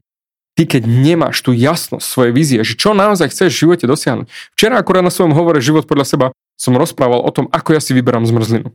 ty 0.53 0.69
keď 0.69 0.85
nemáš 0.85 1.41
tú 1.41 1.51
jasnosť 1.53 2.05
svojej 2.05 2.33
vízie, 2.33 2.59
že 2.61 2.77
čo 2.77 2.93
naozaj 2.93 3.33
chceš 3.33 3.53
v 3.53 3.61
živote 3.67 3.85
dosiahnuť. 3.89 4.27
Včera 4.53 4.77
akurát 4.77 5.05
na 5.05 5.13
svojom 5.13 5.33
hovore 5.33 5.59
Život 5.61 5.89
podľa 5.89 6.05
seba 6.05 6.27
som 6.57 6.77
rozprával 6.77 7.25
o 7.25 7.31
tom, 7.33 7.49
ako 7.49 7.73
ja 7.73 7.81
si 7.81 7.97
vyberám 7.97 8.29
zmrzlinu. 8.29 8.69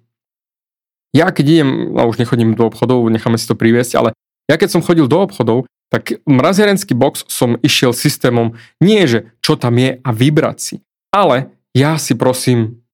Ja 1.17 1.33
keď 1.33 1.45
idem, 1.49 1.71
no 1.95 2.05
už 2.11 2.21
nechodím 2.21 2.53
do 2.53 2.69
obchodov, 2.69 3.07
necháme 3.09 3.41
si 3.41 3.49
to 3.49 3.57
priviesť, 3.57 3.97
ale 3.97 4.09
ja 4.51 4.61
keď 4.61 4.77
som 4.77 4.85
chodil 4.85 5.09
do 5.09 5.25
obchodov, 5.25 5.65
tak 5.89 6.21
mraziarenský 6.29 6.93
box 6.93 7.25
som 7.33 7.57
išiel 7.65 7.97
systémom 7.97 8.61
nie, 8.85 9.09
že 9.09 9.33
čo 9.41 9.57
tam 9.57 9.81
je 9.81 9.97
a 10.05 10.11
vybrať 10.13 10.57
si, 10.61 10.75
ale 11.09 11.49
ja 11.73 11.97
si 11.97 12.13
prosím 12.13 12.85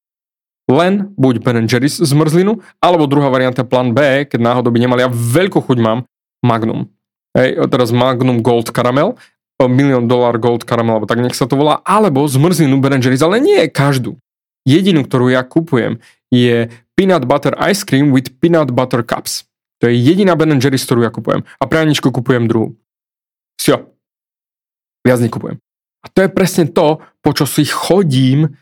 len 0.70 1.10
buď 1.18 1.42
Ben 1.42 1.66
Jerry's 1.66 1.98
zmrzlinu, 2.00 2.62
alebo 2.78 3.10
druhá 3.10 3.28
varianta 3.28 3.66
plán 3.66 3.92
B, 3.92 4.24
keď 4.24 4.40
náhodou 4.40 4.70
by 4.70 4.78
nemali, 4.80 5.04
ja 5.04 5.10
veľkú 5.10 5.60
chuť 5.60 5.78
mám, 5.82 6.06
Magnum. 6.40 6.93
Hej, 7.34 7.58
teraz 7.66 7.90
Magnum 7.90 8.38
Gold 8.40 8.70
Caramel, 8.70 9.18
milión 9.64 10.06
dolár 10.06 10.36
Gold 10.38 10.68
Caramel, 10.68 11.00
alebo 11.00 11.08
tak 11.08 11.18
nech 11.18 11.34
sa 11.34 11.48
to 11.48 11.56
volá, 11.58 11.80
alebo 11.82 12.22
zmrzlinu 12.22 12.78
Ben 12.78 13.00
Jerry's, 13.00 13.24
ale 13.24 13.40
nie 13.40 13.64
každú. 13.70 14.20
Jedinú, 14.64 15.04
ktorú 15.04 15.32
ja 15.32 15.44
kupujem, 15.44 16.00
je 16.32 16.68
Peanut 16.94 17.26
Butter 17.26 17.56
Ice 17.68 17.82
Cream 17.82 18.12
with 18.12 18.32
Peanut 18.38 18.72
Butter 18.72 19.02
Cups. 19.02 19.44
To 19.82 19.90
je 19.90 19.96
jediná 19.98 20.38
Ben 20.38 20.52
Jerry's, 20.56 20.86
ktorú 20.86 21.04
ja 21.04 21.10
kupujem. 21.10 21.44
A 21.58 21.64
pre 21.66 21.84
Aničku 21.84 22.08
kupujem 22.12 22.48
druhú. 22.48 22.76
Sio. 23.60 23.92
Viac 25.04 25.20
nekupujem. 25.20 25.60
A 26.04 26.06
to 26.12 26.24
je 26.24 26.30
presne 26.32 26.68
to, 26.68 27.00
po 27.24 27.30
čo 27.32 27.48
si 27.48 27.64
chodím 27.64 28.56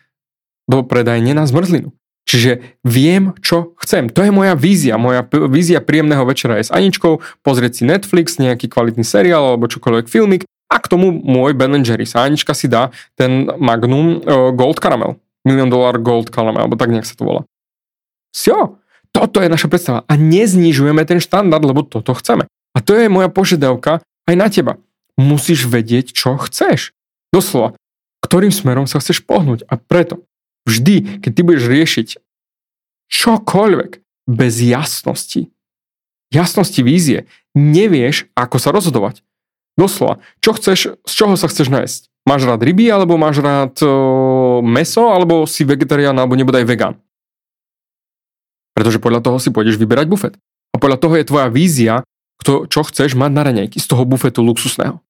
do 0.71 0.87
predajne 0.87 1.35
na 1.35 1.47
zmrzlinu. 1.47 1.91
Čiže 2.23 2.79
viem, 2.87 3.35
čo 3.43 3.75
chcem. 3.83 4.07
To 4.07 4.23
je 4.23 4.31
moja 4.31 4.55
vízia. 4.55 4.95
Moja 4.95 5.26
p- 5.26 5.50
vízia 5.50 5.83
príjemného 5.83 6.23
večera 6.23 6.57
je 6.62 6.71
s 6.71 6.75
Aničkou, 6.75 7.19
pozrieť 7.43 7.83
si 7.83 7.83
Netflix, 7.83 8.38
nejaký 8.38 8.71
kvalitný 8.71 9.02
seriál 9.02 9.55
alebo 9.55 9.67
čokoľvek 9.67 10.07
filmik 10.07 10.47
a 10.71 10.76
k 10.79 10.87
tomu 10.87 11.11
môj 11.12 11.52
Ben 11.52 11.75
Jerry's. 11.83 12.14
Anička 12.14 12.55
si 12.55 12.71
dá 12.71 12.95
ten 13.19 13.50
Magnum 13.59 14.23
uh, 14.23 14.55
Gold 14.55 14.79
Caramel. 14.79 15.19
Milión 15.43 15.69
dolár 15.69 15.99
Gold 15.99 16.31
Caramel, 16.31 16.64
alebo 16.64 16.79
tak 16.79 16.95
nejak 16.95 17.05
sa 17.05 17.19
to 17.19 17.26
volá. 17.26 17.43
Sio, 18.31 18.79
toto 19.11 19.43
je 19.43 19.50
naša 19.50 19.69
predstava. 19.69 20.07
A 20.07 20.14
neznižujeme 20.17 21.02
ten 21.05 21.21
štandard, 21.21 21.61
lebo 21.61 21.85
toto 21.85 22.14
chceme. 22.17 22.49
A 22.73 22.79
to 22.81 22.97
je 22.97 23.12
moja 23.12 23.29
požiadavka 23.29 24.00
aj 24.25 24.35
na 24.38 24.49
teba. 24.49 24.81
Musíš 25.19 25.69
vedieť, 25.69 26.17
čo 26.17 26.41
chceš. 26.41 26.97
Doslova, 27.29 27.76
ktorým 28.25 28.55
smerom 28.55 28.88
sa 28.88 29.02
chceš 29.02 29.21
pohnúť. 29.21 29.69
A 29.69 29.76
preto 29.76 30.25
Vždy, 30.69 31.21
keď 31.23 31.31
ty 31.35 31.40
budeš 31.42 31.64
riešiť 31.66 32.09
čokoľvek 33.11 33.90
bez 34.31 34.54
jasnosti, 34.62 35.50
jasnosti 36.31 36.81
vízie, 36.81 37.26
nevieš, 37.52 38.31
ako 38.38 38.57
sa 38.57 38.71
rozhodovať. 38.71 39.21
Doslova, 39.75 40.21
čo 40.45 40.52
chceš, 40.54 40.78
z 41.02 41.12
čoho 41.12 41.35
sa 41.35 41.49
chceš 41.49 41.73
nájsť? 41.73 42.00
Máš 42.23 42.47
rád 42.47 42.62
ryby, 42.62 42.87
alebo 42.87 43.19
máš 43.19 43.42
rád 43.42 43.75
o, 43.83 44.62
meso, 44.62 45.11
alebo 45.11 45.42
si 45.49 45.66
vegetarián, 45.66 46.14
alebo 46.14 46.38
nebodaj 46.38 46.62
vegán. 46.62 46.95
Pretože 48.78 49.02
podľa 49.02 49.26
toho 49.26 49.42
si 49.42 49.50
pôjdeš 49.50 49.75
vyberať 49.81 50.07
bufet. 50.07 50.35
A 50.73 50.78
podľa 50.78 51.02
toho 51.02 51.19
je 51.19 51.26
tvoja 51.26 51.50
vízia, 51.50 52.07
kto, 52.38 52.71
čo 52.71 52.87
chceš 52.87 53.19
mať 53.19 53.31
na 53.35 53.42
raňajky 53.42 53.83
z 53.83 53.87
toho 53.90 54.07
bufetu 54.07 54.40
luxusného. 54.45 55.02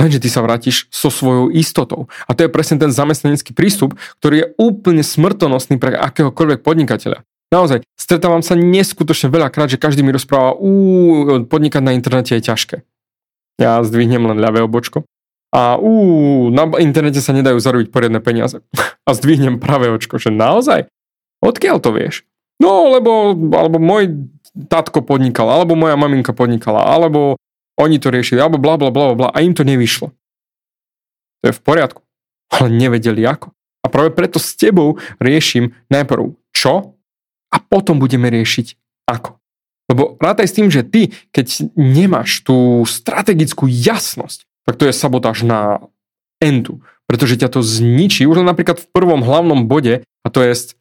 Lenže 0.00 0.16
ty 0.16 0.32
sa 0.32 0.40
vrátiš 0.40 0.88
so 0.88 1.12
svojou 1.12 1.52
istotou. 1.52 2.08
A 2.24 2.32
to 2.32 2.48
je 2.48 2.50
presne 2.50 2.80
ten 2.80 2.88
zamestnanecký 2.88 3.52
prístup, 3.52 4.00
ktorý 4.24 4.34
je 4.40 4.46
úplne 4.56 5.04
smrtonosný 5.04 5.76
pre 5.76 5.92
akéhokoľvek 5.92 6.64
podnikateľa. 6.64 7.20
Naozaj, 7.52 7.84
stretávam 7.98 8.40
sa 8.40 8.56
neskutočne 8.56 9.28
veľakrát, 9.28 9.68
že 9.68 9.76
každý 9.76 10.00
mi 10.00 10.14
rozpráva, 10.14 10.56
ú, 10.56 11.44
podnikať 11.44 11.82
na 11.84 11.92
internete 11.92 12.32
je 12.38 12.46
ťažké. 12.48 12.76
Ja 13.60 13.84
zdvihnem 13.84 14.24
len 14.24 14.40
ľavé 14.40 14.64
obočko. 14.64 15.04
A 15.50 15.76
ú, 15.76 16.48
na 16.54 16.64
internete 16.78 17.18
sa 17.18 17.34
nedajú 17.34 17.58
zarobiť 17.60 17.92
poriadne 17.92 18.22
peniaze. 18.24 18.64
A 19.06 19.10
zdvihnem 19.12 19.58
pravé 19.58 19.90
očko, 19.90 20.16
že 20.16 20.30
naozaj? 20.30 20.86
Odkiaľ 21.42 21.76
to 21.82 21.90
vieš? 21.90 22.22
No, 22.62 22.94
lebo, 22.94 23.34
alebo 23.34 23.82
môj 23.82 24.30
tatko 24.70 25.02
podnikal, 25.02 25.50
alebo 25.50 25.74
moja 25.74 25.98
maminka 25.98 26.30
podnikala, 26.30 26.86
alebo 26.86 27.40
oni 27.80 27.96
to 27.96 28.12
riešili, 28.12 28.38
alebo 28.38 28.60
bla 28.60 28.76
bla 28.76 28.92
bla 28.92 29.16
bla 29.16 29.28
a 29.32 29.40
im 29.40 29.56
to 29.56 29.64
nevyšlo. 29.64 30.12
To 31.40 31.44
je 31.48 31.56
v 31.56 31.62
poriadku. 31.64 32.04
Ale 32.52 32.68
nevedeli 32.68 33.24
ako. 33.24 33.56
A 33.80 33.86
práve 33.88 34.12
preto 34.12 34.36
s 34.36 34.52
tebou 34.52 35.00
riešim 35.16 35.72
najprv 35.88 36.36
čo 36.52 37.00
a 37.48 37.56
potom 37.56 37.96
budeme 37.96 38.28
riešiť 38.28 38.76
ako. 39.08 39.40
Lebo 39.90 40.20
rátaj 40.20 40.46
s 40.46 40.56
tým, 40.60 40.68
že 40.68 40.86
ty, 40.86 41.10
keď 41.32 41.72
nemáš 41.74 42.44
tú 42.46 42.84
strategickú 42.86 43.66
jasnosť, 43.66 44.46
tak 44.68 44.78
to 44.78 44.86
je 44.86 44.94
sabotáž 44.94 45.42
na 45.42 45.82
endu. 46.38 46.84
Pretože 47.10 47.40
ťa 47.40 47.50
to 47.50 47.64
zničí 47.64 48.22
už 48.28 48.44
len 48.44 48.46
napríklad 48.46 48.78
v 48.78 48.90
prvom 48.94 49.24
hlavnom 49.24 49.66
bode 49.66 50.06
a 50.06 50.28
to 50.30 50.46
je, 50.46 50.76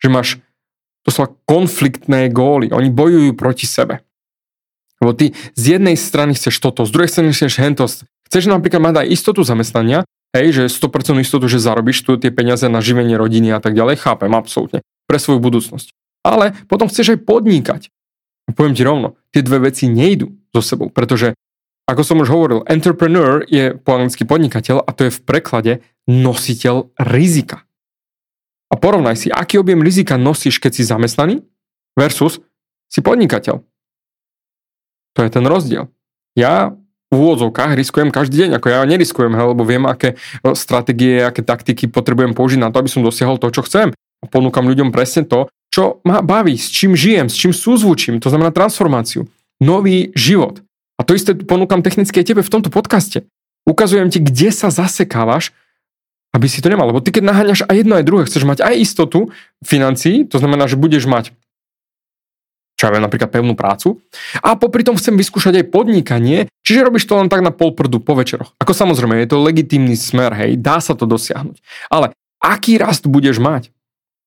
že 0.00 0.08
máš 0.08 0.40
sú 1.06 1.22
konfliktné 1.46 2.32
góly. 2.32 2.72
Oni 2.74 2.90
bojujú 2.90 3.36
proti 3.38 3.68
sebe. 3.68 4.05
Lebo 5.02 5.12
ty 5.12 5.36
z 5.54 5.76
jednej 5.76 5.96
strany 5.98 6.32
chceš 6.32 6.56
toto, 6.60 6.88
z 6.88 6.92
druhej 6.92 7.10
strany 7.10 7.30
chceš 7.32 7.60
hento. 7.60 7.84
Chceš 8.26 8.44
napríklad 8.48 8.82
mať 8.82 8.94
aj 9.04 9.06
istotu 9.12 9.40
zamestnania, 9.46 10.02
hej, 10.34 10.52
že 10.52 10.62
100% 10.68 11.20
istotu, 11.22 11.46
že 11.46 11.62
zarobíš 11.62 12.02
tu 12.02 12.16
tie 12.18 12.32
peniaze 12.32 12.66
na 12.66 12.82
živenie 12.82 13.14
rodiny 13.14 13.54
a 13.54 13.60
tak 13.62 13.76
ďalej, 13.76 14.02
chápem, 14.02 14.32
absolútne, 14.34 14.82
pre 15.06 15.20
svoju 15.20 15.38
budúcnosť. 15.38 15.92
Ale 16.26 16.58
potom 16.66 16.90
chceš 16.90 17.16
aj 17.16 17.20
podnikať. 17.22 17.82
Poviem 18.54 18.74
ti 18.74 18.82
rovno, 18.82 19.18
tie 19.30 19.42
dve 19.42 19.70
veci 19.70 19.86
nejdu 19.90 20.34
so 20.54 20.62
sebou, 20.62 20.90
pretože 20.90 21.34
ako 21.86 22.02
som 22.02 22.18
už 22.18 22.30
hovoril, 22.30 22.66
entrepreneur 22.66 23.46
je 23.46 23.78
po 23.78 23.94
anglicky 23.94 24.26
podnikateľ 24.26 24.82
a 24.82 24.90
to 24.90 25.06
je 25.06 25.14
v 25.14 25.22
preklade 25.22 25.72
nositeľ 26.10 26.90
rizika. 26.98 27.62
A 28.66 28.74
porovnaj 28.74 29.14
si, 29.14 29.28
aký 29.30 29.62
objem 29.62 29.78
rizika 29.78 30.18
nosíš, 30.18 30.58
keď 30.58 30.72
si 30.74 30.82
zamestnaný 30.82 31.46
versus 31.94 32.42
si 32.90 32.98
podnikateľ. 32.98 33.62
To 35.16 35.24
je 35.24 35.30
ten 35.32 35.44
rozdiel. 35.48 35.88
Ja 36.36 36.76
v 37.08 37.16
úvodzovkách 37.16 37.72
riskujem 37.78 38.12
každý 38.12 38.46
deň, 38.46 38.60
ako 38.60 38.66
ja 38.68 38.84
neriskujem, 38.84 39.32
lebo 39.32 39.62
viem, 39.62 39.86
aké 39.88 40.14
e, 40.14 40.52
stratégie, 40.52 41.22
aké 41.22 41.40
taktiky 41.40 41.88
potrebujem 41.88 42.34
použiť 42.36 42.60
na 42.60 42.68
to, 42.68 42.82
aby 42.82 42.90
som 42.90 43.00
dosiahol 43.00 43.40
to, 43.40 43.48
čo 43.54 43.62
chcem. 43.64 43.94
A 44.20 44.24
ponúkam 44.26 44.66
ľuďom 44.66 44.90
presne 44.90 45.22
to, 45.22 45.46
čo 45.70 46.02
ma 46.02 46.20
baví, 46.20 46.58
s 46.58 46.68
čím 46.68 46.98
žijem, 46.98 47.30
s 47.30 47.36
čím 47.38 47.54
súzvučím, 47.54 48.18
to 48.18 48.28
znamená 48.28 48.50
transformáciu, 48.50 49.30
nový 49.62 50.10
život. 50.18 50.60
A 50.96 51.04
to 51.04 51.12
isté 51.12 51.36
ponúkam 51.36 51.84
technicky 51.84 52.20
aj 52.20 52.26
tebe 52.32 52.42
v 52.42 52.52
tomto 52.52 52.72
podcaste. 52.72 53.28
Ukazujem 53.68 54.08
ti, 54.08 54.18
kde 54.18 54.48
sa 54.50 54.72
zasekávaš, 54.72 55.52
aby 56.32 56.46
si 56.48 56.64
to 56.64 56.72
nemal. 56.72 56.88
Lebo 56.88 57.04
ty 57.04 57.12
keď 57.12 57.22
naháňaš 57.28 57.60
aj 57.68 57.76
jedno, 57.76 57.94
aj 57.96 58.04
druhé, 58.08 58.22
chceš 58.24 58.44
mať 58.48 58.64
aj 58.64 58.74
istotu 58.80 59.32
financií, 59.62 60.24
to 60.24 60.40
znamená, 60.40 60.66
že 60.66 60.80
budeš 60.80 61.04
mať 61.06 61.36
čo 62.76 62.82
ja 62.86 62.92
viem, 62.92 63.00
napríklad 63.00 63.32
pevnú 63.32 63.56
prácu. 63.56 64.04
A 64.44 64.52
popri 64.54 64.84
tom 64.84 65.00
chcem 65.00 65.16
vyskúšať 65.16 65.64
aj 65.64 65.72
podnikanie, 65.72 66.52
čiže 66.60 66.84
robíš 66.84 67.08
to 67.08 67.16
len 67.16 67.32
tak 67.32 67.40
na 67.40 67.48
pol 67.48 67.72
prdu 67.72 68.04
po 68.04 68.12
večeroch. 68.12 68.52
Ako 68.60 68.76
samozrejme, 68.76 69.16
je 69.24 69.32
to 69.32 69.40
legitímny 69.40 69.96
smer, 69.96 70.36
hej, 70.36 70.60
dá 70.60 70.76
sa 70.84 70.92
to 70.92 71.08
dosiahnuť. 71.08 71.56
Ale 71.88 72.12
aký 72.36 72.76
rast 72.76 73.08
budeš 73.08 73.40
mať? 73.40 73.72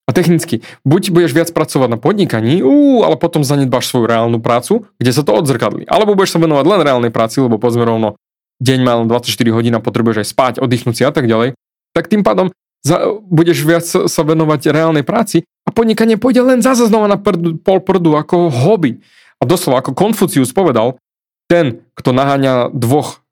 A 0.10 0.12
technicky, 0.12 0.65
buď 0.82 1.13
budeš 1.13 1.38
viac 1.38 1.50
pracovať 1.53 1.86
na 1.94 2.01
podnikaní, 2.01 2.65
ú, 2.65 3.06
ale 3.06 3.13
potom 3.22 3.46
zanedbáš 3.46 3.94
svoju 3.94 4.10
reálnu 4.10 4.41
prácu, 4.41 4.89
kde 4.98 5.13
sa 5.13 5.22
to 5.22 5.38
odzrkadlí. 5.38 5.86
Alebo 5.86 6.18
budeš 6.18 6.34
sa 6.34 6.41
venovať 6.41 6.65
len 6.65 6.82
reálnej 6.82 7.13
práci, 7.13 7.46
lebo 7.46 7.62
povedzme 7.62 7.86
rovno, 7.86 8.18
deň 8.58 8.79
má 8.82 8.98
len 8.98 9.06
24 9.06 9.29
hodín 9.53 9.77
a 9.77 9.86
potrebuješ 9.86 10.25
aj 10.25 10.27
spať, 10.34 10.53
oddychnúť 10.65 10.96
si 10.98 11.03
a 11.06 11.13
tak 11.13 11.29
ďalej, 11.29 11.53
tak 11.94 12.10
tým 12.10 12.25
pádom 12.25 12.50
za, 12.86 13.19
budeš 13.27 13.63
viac 13.67 13.86
sa 13.86 14.21
venovať 14.24 14.71
reálnej 14.71 15.03
práci 15.03 15.43
a 15.67 15.69
podnikanie 15.69 16.15
pôjde 16.15 16.41
len 16.43 16.59
zase 16.63 16.88
znova 16.88 17.12
na 17.12 17.19
prdu, 17.19 17.59
pol 17.59 17.83
prdu 17.83 18.15
ako 18.15 18.50
hobby. 18.50 19.03
A 19.39 19.48
doslova, 19.48 19.79
ako 19.79 19.95
Konfucius 19.95 20.51
povedal, 20.51 21.00
ten, 21.48 21.83
kto 21.95 22.12
naháňa 22.12 22.71
dvoch 22.71 23.24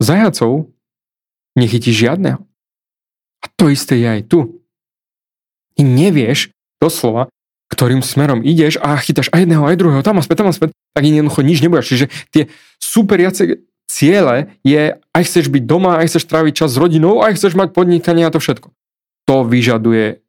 zajacov, 0.00 0.72
nechytí 1.54 1.92
žiadneho. 1.92 2.40
A 3.42 3.46
to 3.58 3.68
isté 3.68 4.00
je 4.00 4.08
aj 4.08 4.22
tu. 4.28 4.62
Ty 5.76 5.82
nevieš 5.84 6.52
doslova, 6.80 7.28
ktorým 7.72 8.04
smerom 8.04 8.44
ideš 8.44 8.76
a 8.84 8.96
chytáš 9.00 9.32
aj 9.32 9.48
jedného, 9.48 9.64
aj 9.64 9.80
druhého, 9.80 10.04
tam 10.04 10.20
a 10.20 10.22
späť, 10.24 10.44
tam 10.44 10.52
a 10.52 10.56
späť, 10.56 10.76
tak 10.92 11.08
jednoducho 11.08 11.40
nič 11.40 11.58
nebudeš. 11.64 11.88
Čiže 11.88 12.06
tie 12.28 12.42
superiace 12.76 13.64
ciele 13.88 14.52
je, 14.60 15.00
aj 15.00 15.22
chceš 15.24 15.48
byť 15.48 15.64
doma, 15.64 16.00
aj 16.00 16.12
chceš 16.12 16.28
tráviť 16.28 16.52
čas 16.64 16.76
s 16.76 16.80
rodinou, 16.80 17.24
aj 17.24 17.40
chceš 17.40 17.56
mať 17.56 17.72
podnikanie 17.72 18.28
a 18.28 18.32
to 18.32 18.40
všetko. 18.40 18.68
To 19.30 19.46
vyžaduje 19.46 20.22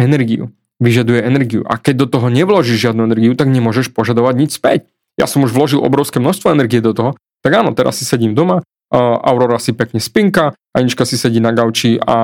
energiu. 0.00 0.50
Vyžaduje 0.80 1.20
energiu. 1.20 1.62
A 1.68 1.76
keď 1.76 2.04
do 2.04 2.06
toho 2.08 2.26
nevložíš 2.32 2.90
žiadnu 2.90 3.04
energiu, 3.04 3.36
tak 3.36 3.52
nemôžeš 3.52 3.92
požadovať 3.92 4.34
nič 4.40 4.50
späť. 4.56 4.88
Ja 5.20 5.28
som 5.28 5.44
už 5.44 5.52
vložil 5.52 5.84
obrovské 5.84 6.18
množstvo 6.18 6.56
energie 6.56 6.80
do 6.80 6.96
toho, 6.96 7.10
tak 7.44 7.52
áno, 7.52 7.76
teraz 7.76 8.00
si 8.00 8.08
sedím 8.08 8.32
doma, 8.32 8.64
Aurora 8.90 9.62
si 9.62 9.70
pekne 9.70 10.02
spinka, 10.02 10.50
Anička 10.74 11.06
si 11.06 11.14
sedí 11.14 11.38
na 11.38 11.54
gauči 11.54 11.94
a 12.02 12.16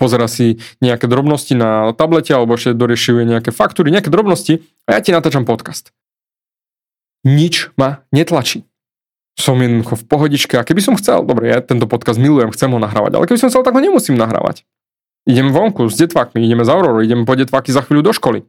pozera 0.00 0.24
si 0.24 0.56
nejaké 0.80 1.04
drobnosti 1.04 1.52
na 1.52 1.92
tablete 1.92 2.32
alebo 2.32 2.56
ešte 2.56 2.72
doriešuje 2.72 3.28
nejaké 3.28 3.52
faktúry, 3.52 3.92
nejaké 3.92 4.08
drobnosti 4.08 4.64
a 4.88 4.96
ja 4.96 5.00
ti 5.04 5.12
natáčam 5.12 5.44
podcast. 5.44 5.92
Nič 7.28 7.76
ma 7.76 8.06
netlačí. 8.08 8.64
Som 9.36 9.60
jednoducho 9.60 10.00
v 10.00 10.04
pohodičke 10.08 10.56
a 10.56 10.64
keby 10.64 10.80
som 10.80 10.96
chcel, 10.96 11.20
dobre, 11.28 11.52
ja 11.52 11.60
tento 11.60 11.84
podcast 11.84 12.16
milujem, 12.16 12.56
chcem 12.56 12.72
ho 12.72 12.80
nahrávať, 12.80 13.20
ale 13.20 13.28
keby 13.28 13.36
som 13.36 13.52
chcel, 13.52 13.60
tak 13.60 13.76
ho 13.76 13.84
nemusím 13.84 14.16
nahrávať. 14.16 14.64
Idem 15.26 15.50
vonku 15.50 15.90
s 15.90 15.98
detvakmi, 15.98 16.46
ideme 16.46 16.62
za 16.62 16.78
Aurorou, 16.78 17.02
ideme 17.02 17.26
po 17.26 17.34
detvaky 17.34 17.74
za 17.74 17.82
chvíľu 17.82 18.10
do 18.10 18.12
školy. 18.14 18.46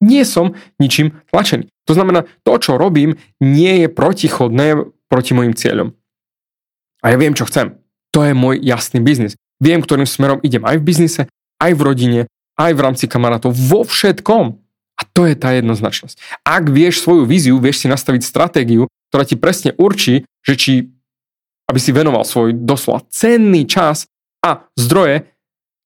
Nie 0.00 0.24
som 0.24 0.56
ničím 0.80 1.20
tlačený. 1.28 1.68
To 1.84 1.92
znamená, 1.92 2.24
to, 2.48 2.56
čo 2.56 2.80
robím, 2.80 3.20
nie 3.44 3.84
je 3.84 3.88
protichodné 3.92 4.88
proti 5.12 5.36
mojim 5.36 5.52
cieľom. 5.52 5.92
A 7.04 7.12
ja 7.12 7.16
viem, 7.20 7.36
čo 7.36 7.44
chcem. 7.44 7.76
To 8.16 8.24
je 8.24 8.32
môj 8.32 8.64
jasný 8.64 9.04
biznis. 9.04 9.36
Viem, 9.60 9.84
ktorým 9.84 10.08
smerom 10.08 10.40
idem 10.40 10.64
aj 10.64 10.80
v 10.80 10.86
biznise, 10.88 11.22
aj 11.60 11.72
v 11.76 11.80
rodine, 11.84 12.20
aj 12.56 12.72
v 12.72 12.80
rámci 12.80 13.04
kamarátov, 13.04 13.52
vo 13.52 13.84
všetkom. 13.84 14.56
A 14.96 15.02
to 15.12 15.28
je 15.28 15.36
tá 15.36 15.52
jednoznačnosť. 15.52 16.44
Ak 16.44 16.68
vieš 16.72 17.04
svoju 17.04 17.28
víziu, 17.28 17.60
vieš 17.60 17.84
si 17.84 17.86
nastaviť 17.88 18.24
stratégiu, 18.24 18.88
ktorá 19.12 19.28
ti 19.28 19.36
presne 19.36 19.76
určí, 19.76 20.24
že 20.44 20.54
či, 20.56 20.72
aby 21.68 21.78
si 21.80 21.92
venoval 21.92 22.24
svoj 22.24 22.56
doslova 22.56 23.04
cenný 23.12 23.68
čas 23.68 24.08
a 24.40 24.64
zdroje, 24.76 25.28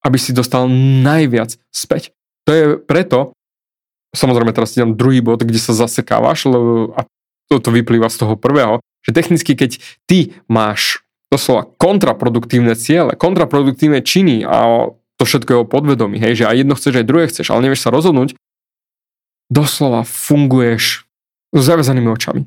aby 0.04 0.18
si 0.20 0.37
dostal 0.37 0.68
najviac 1.02 1.56
späť. 1.73 2.12
To 2.44 2.50
je 2.52 2.64
preto, 2.76 3.32
samozrejme 4.12 4.52
teraz 4.52 4.76
ti 4.76 4.84
dám 4.84 4.94
druhý 4.94 5.25
bod, 5.25 5.42
kde 5.42 5.56
sa 5.56 5.73
zasekávaš, 5.73 6.46
lebo, 6.46 6.92
a 6.94 7.08
toto 7.49 7.73
vyplýva 7.73 8.12
z 8.12 8.20
toho 8.20 8.34
prvého, 8.37 8.84
že 9.04 9.16
technicky, 9.16 9.56
keď 9.56 9.80
ty 10.04 10.37
máš 10.46 11.04
doslova 11.32 11.66
kontraproduktívne 11.80 12.76
ciele, 12.78 13.16
kontraproduktívne 13.18 14.04
činy 14.04 14.46
a 14.46 14.88
to 15.18 15.23
všetko 15.25 15.50
je 15.50 15.58
o 15.62 15.70
podvedomí, 15.70 16.20
hej, 16.20 16.44
že 16.44 16.49
aj 16.49 16.56
jedno 16.62 16.75
chceš, 16.76 16.94
aj 17.00 17.08
druhé 17.08 17.25
chceš, 17.26 17.50
ale 17.50 17.66
nevieš 17.66 17.87
sa 17.87 17.94
rozhodnúť, 17.94 18.38
doslova 19.50 20.06
funguješ 20.06 21.06
s 21.54 21.61
zavezanými 21.61 22.11
očami. 22.11 22.42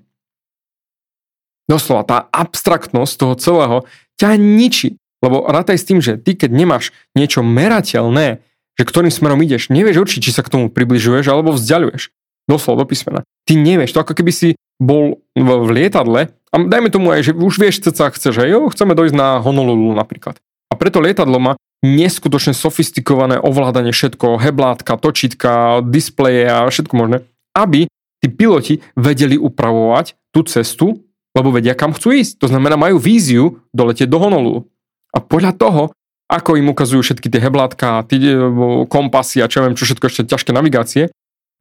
Doslova 1.68 2.08
tá 2.08 2.18
abstraktnosť 2.32 3.14
toho 3.20 3.34
celého 3.36 3.78
ťa 4.16 4.40
ničí. 4.40 4.96
Lebo 5.24 5.46
rátaj 5.50 5.82
s 5.82 5.88
tým, 5.88 6.00
že 6.04 6.18
ty 6.18 6.38
keď 6.38 6.54
nemáš 6.54 6.94
niečo 7.18 7.42
merateľné, 7.42 8.46
že 8.78 8.84
ktorým 8.86 9.10
smerom 9.10 9.42
ideš, 9.42 9.74
nevieš 9.74 10.06
určiť, 10.06 10.22
či 10.22 10.32
sa 10.32 10.46
k 10.46 10.54
tomu 10.54 10.66
približuješ 10.70 11.26
alebo 11.34 11.56
vzdialuješ. 11.58 12.14
Doslova 12.46 12.86
do 12.86 12.90
písmena. 12.90 13.26
Ty 13.50 13.54
nevieš, 13.58 13.98
to 13.98 14.06
ako 14.06 14.14
keby 14.14 14.32
si 14.32 14.50
bol 14.78 15.20
v 15.34 15.70
lietadle 15.74 16.32
a 16.32 16.56
dajme 16.56 16.94
tomu 16.94 17.12
aj, 17.12 17.28
že 17.28 17.32
už 17.34 17.58
vieš, 17.60 17.84
ceca 17.84 18.14
chceš, 18.14 18.46
že 18.46 18.54
jo, 18.54 18.70
chceme 18.70 18.94
dojsť 18.94 19.16
na 19.18 19.42
Honolulu 19.42 19.92
napríklad. 19.98 20.40
A 20.72 20.78
preto 20.78 21.02
lietadlo 21.02 21.42
má 21.42 21.54
neskutočne 21.84 22.56
sofistikované 22.56 23.42
ovládanie 23.42 23.92
všetko, 23.92 24.42
heblátka, 24.42 24.98
točitka, 24.98 25.82
displeje 25.86 26.48
a 26.50 26.66
všetko 26.70 26.94
možné, 26.94 27.18
aby 27.54 27.90
tí 28.24 28.28
piloti 28.32 28.82
vedeli 28.98 29.38
upravovať 29.38 30.18
tú 30.34 30.42
cestu, 30.46 31.06
lebo 31.38 31.54
vedia, 31.54 31.78
kam 31.78 31.94
chcú 31.94 32.18
ísť. 32.18 32.42
To 32.42 32.48
znamená, 32.50 32.80
majú 32.80 32.98
víziu 32.98 33.62
doletieť 33.74 34.10
do 34.10 34.18
Honolulu. 34.18 34.66
A 35.16 35.24
podľa 35.24 35.56
toho, 35.56 35.84
ako 36.28 36.60
im 36.60 36.72
ukazujú 36.72 37.04
všetky 37.04 37.32
tie 37.32 37.40
heblátka, 37.40 38.04
tie 38.12 38.36
kompasy 38.92 39.40
a 39.40 39.48
čo 39.48 39.64
viem, 39.64 39.78
čo 39.78 39.88
všetko 39.88 40.06
ešte 40.12 40.28
ťažké 40.28 40.52
navigácie, 40.52 41.12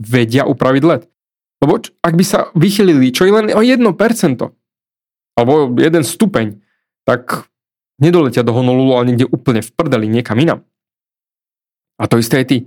vedia 0.03 0.43
upraviť 0.45 0.83
let. 0.83 1.03
Lebo 1.63 1.81
ak 1.81 2.15
by 2.15 2.25
sa 2.27 2.53
vychylili 2.53 3.15
čo 3.15 3.25
je 3.25 3.33
len 3.33 3.47
o 3.55 3.63
1%, 3.63 3.81
alebo 5.37 5.53
jeden 5.77 6.03
stupeň, 6.05 6.61
tak 7.07 7.49
nedoletia 8.03 8.45
do 8.45 8.53
Honolulu, 8.53 8.99
ale 8.99 9.15
niekde 9.15 9.31
úplne 9.31 9.63
v 9.65 9.71
prdeli, 9.73 10.11
niekam 10.11 10.37
inam. 10.37 10.61
A 11.97 12.11
to 12.11 12.21
isté 12.21 12.45
je 12.45 12.47
ty. 12.47 12.59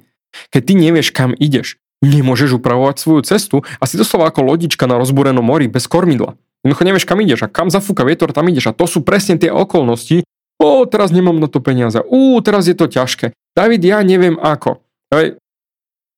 Keď 0.49 0.61
ty 0.65 0.73
nevieš, 0.77 1.09
kam 1.13 1.37
ideš, 1.37 1.77
nemôžeš 2.01 2.57
upravovať 2.57 2.95
svoju 2.97 3.21
cestu 3.25 3.57
a 3.77 3.83
si 3.85 3.99
doslova 3.99 4.29
ako 4.29 4.45
lodička 4.45 4.87
na 4.87 4.97
rozbúrenom 4.97 5.43
mori 5.43 5.69
bez 5.69 5.85
kormidla. 5.85 6.37
Jednoducho 6.63 6.83
nevieš, 6.85 7.05
kam 7.05 7.19
ideš 7.21 7.45
a 7.45 7.51
kam 7.51 7.69
zafúka 7.69 8.03
vietor, 8.03 8.33
tam 8.33 8.47
ideš. 8.49 8.71
A 8.71 8.75
to 8.75 8.85
sú 8.89 9.05
presne 9.05 9.37
tie 9.37 9.51
okolnosti. 9.51 10.25
O, 10.59 10.83
teraz 10.83 11.15
nemám 11.15 11.39
na 11.39 11.47
to 11.47 11.63
peniaze. 11.63 12.03
Ú, 12.03 12.35
teraz 12.43 12.67
je 12.67 12.75
to 12.75 12.91
ťažké. 12.91 13.31
David, 13.55 13.81
ja 13.81 14.03
neviem 14.03 14.35
ako. 14.35 14.83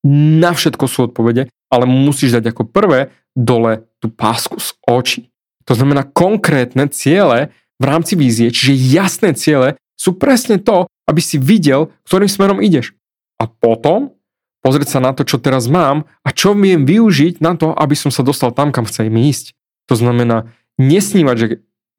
Na 0.05 0.51
všetko 0.57 0.85
sú 0.89 1.13
odpovede, 1.13 1.53
ale 1.69 1.85
musíš 1.85 2.41
dať 2.41 2.49
ako 2.49 2.65
prvé 2.65 3.13
dole 3.37 3.85
tú 4.01 4.09
pásku 4.09 4.57
z 4.57 4.73
očí. 4.89 5.21
To 5.69 5.77
znamená 5.77 6.09
konkrétne 6.09 6.89
ciele 6.89 7.53
v 7.77 7.83
rámci 7.85 8.17
vízie, 8.17 8.49
čiže 8.49 8.73
jasné 8.73 9.37
ciele 9.37 9.77
sú 9.93 10.17
presne 10.17 10.57
to, 10.57 10.89
aby 11.05 11.21
si 11.21 11.37
videl, 11.37 11.93
ktorým 12.09 12.25
smerom 12.25 12.59
ideš. 12.65 12.97
A 13.37 13.45
potom 13.45 14.17
pozrieť 14.65 14.97
sa 14.97 14.99
na 15.01 15.13
to, 15.13 15.21
čo 15.21 15.37
teraz 15.37 15.69
mám 15.69 16.09
a 16.25 16.29
čo 16.33 16.57
viem 16.57 16.85
využiť 16.85 17.41
na 17.41 17.53
to, 17.53 17.73
aby 17.77 17.93
som 17.93 18.09
sa 18.09 18.25
dostal 18.25 18.49
tam, 18.53 18.73
kam 18.73 18.89
chcem 18.89 19.09
ísť. 19.09 19.53
To 19.89 19.93
znamená 19.97 20.49
nesnívať, 20.81 21.35
že 21.37 21.47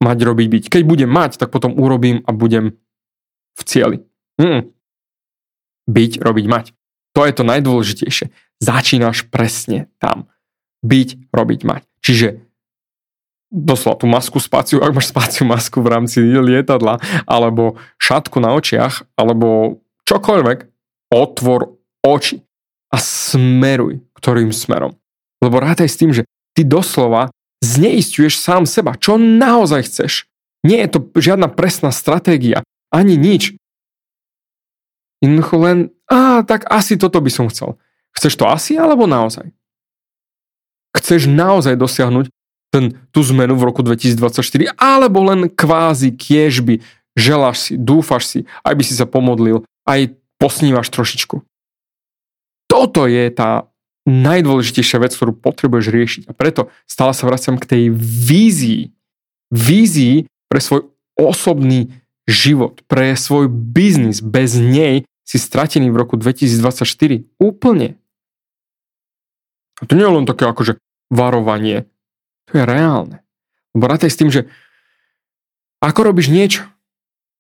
mať, 0.03 0.19
robiť, 0.27 0.49
byť. 0.51 0.65
Keď 0.69 0.83
budem 0.83 1.09
mať, 1.09 1.38
tak 1.38 1.55
potom 1.55 1.79
urobím 1.79 2.27
a 2.27 2.35
budem 2.35 2.77
v 3.55 3.62
cieli. 3.62 3.99
Mm. 4.37 4.75
Byť, 5.87 6.12
robiť, 6.19 6.47
mať. 6.51 6.67
To 7.15 7.23
je 7.23 7.33
to 7.33 7.45
najdôležitejšie. 7.47 8.27
Začínaš 8.59 9.31
presne 9.31 9.87
tam. 10.03 10.27
Byť, 10.83 11.31
robiť, 11.31 11.61
mať. 11.62 11.83
Čiže 12.03 12.43
doslova 13.53 14.01
tú 14.01 14.09
masku 14.09 14.41
spáciu, 14.41 14.81
ak 14.81 14.97
máš 14.97 15.12
spáciu 15.12 15.45
masku 15.45 15.85
v 15.85 15.93
rámci 15.93 16.25
lietadla, 16.25 16.99
alebo 17.29 17.77
šatku 18.01 18.41
na 18.41 18.57
očiach, 18.57 19.05
alebo 19.15 19.79
čokoľvek, 20.09 20.59
otvor 21.12 21.77
oči 22.01 22.41
a 22.88 22.97
smeruj, 22.97 24.01
ktorým 24.17 24.51
smerom. 24.51 24.97
Lebo 25.45 25.61
rátaj 25.61 25.93
s 25.93 26.01
tým, 26.01 26.11
že 26.17 26.25
ty 26.57 26.65
doslova 26.65 27.29
zneistuješ 27.62 28.37
sám 28.42 28.66
seba, 28.66 28.98
čo 28.98 29.16
naozaj 29.16 29.87
chceš. 29.87 30.12
Nie 30.66 30.83
je 30.85 30.98
to 30.98 30.98
žiadna 31.14 31.46
presná 31.46 31.94
stratégia, 31.94 32.66
ani 32.90 33.14
nič. 33.14 33.55
Jednoducho 35.22 35.57
len, 35.62 35.79
a 36.11 36.42
tak 36.42 36.66
asi 36.66 36.98
toto 36.98 37.22
by 37.22 37.31
som 37.31 37.46
chcel. 37.46 37.79
Chceš 38.12 38.35
to 38.35 38.44
asi 38.51 38.75
alebo 38.75 39.07
naozaj? 39.07 39.55
Chceš 40.92 41.31
naozaj 41.31 41.79
dosiahnuť 41.79 42.27
ten, 42.75 42.98
tú 43.14 43.20
zmenu 43.22 43.55
v 43.55 43.68
roku 43.68 43.85
2024, 43.85 44.75
alebo 44.81 45.22
len 45.29 45.46
kvázi 45.46 46.11
kiežby, 46.12 46.81
želáš 47.14 47.70
si, 47.70 47.72
dúfaš 47.77 48.22
si, 48.27 48.38
aj 48.64 48.75
by 48.75 48.83
si 48.83 48.94
sa 48.96 49.05
pomodlil, 49.05 49.62
aj 49.85 50.16
posnívaš 50.40 50.88
trošičku. 50.88 51.44
Toto 52.66 53.05
je 53.05 53.29
tá 53.29 53.68
najdôležitejšia 54.09 54.99
vec, 54.99 55.15
ktorú 55.15 55.37
potrebuješ 55.38 55.87
riešiť. 55.91 56.23
A 56.27 56.33
preto 56.35 56.71
stále 56.91 57.15
sa 57.15 57.29
vraciam 57.31 57.55
k 57.59 57.69
tej 57.69 57.85
vízii. 57.95 58.91
Vízii 59.53 60.27
pre 60.51 60.59
svoj 60.59 60.91
osobný 61.15 61.95
život, 62.27 62.83
pre 62.91 63.15
svoj 63.15 63.47
biznis. 63.51 64.19
Bez 64.19 64.59
nej 64.59 65.07
si 65.23 65.38
stratený 65.38 65.95
v 65.95 66.01
roku 66.03 66.19
2024. 66.19 67.29
Úplne. 67.38 67.95
A 69.79 69.83
to 69.87 69.95
nie 69.95 70.07
je 70.07 70.15
len 70.15 70.27
také 70.27 70.47
akože 70.47 70.79
varovanie, 71.11 71.87
to 72.51 72.59
je 72.59 72.65
reálne. 72.65 73.23
Lebo 73.75 73.88
s 73.88 74.19
tým, 74.19 74.31
že 74.31 74.47
ako 75.83 76.12
robíš 76.12 76.31
niečo, 76.31 76.69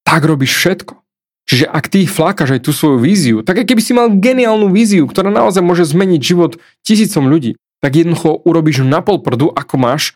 tak 0.02 0.24
robíš 0.26 0.56
všetko. 0.56 1.01
Čiže 1.46 1.66
ak 1.66 1.90
ty 1.90 2.06
flákaš 2.06 2.58
aj 2.58 2.60
tú 2.62 2.70
svoju 2.70 3.02
víziu, 3.02 3.36
tak 3.42 3.62
aj 3.62 3.66
keby 3.66 3.82
si 3.82 3.92
mal 3.92 4.08
geniálnu 4.14 4.70
víziu, 4.70 5.04
ktorá 5.10 5.28
naozaj 5.28 5.60
môže 5.60 5.82
zmeniť 5.84 6.20
život 6.22 6.62
tisícom 6.86 7.26
ľudí, 7.26 7.58
tak 7.82 7.98
jednoducho 7.98 8.38
urobíš 8.46 8.86
na 8.86 9.02
pol 9.02 9.18
ako 9.18 9.74
máš 9.74 10.14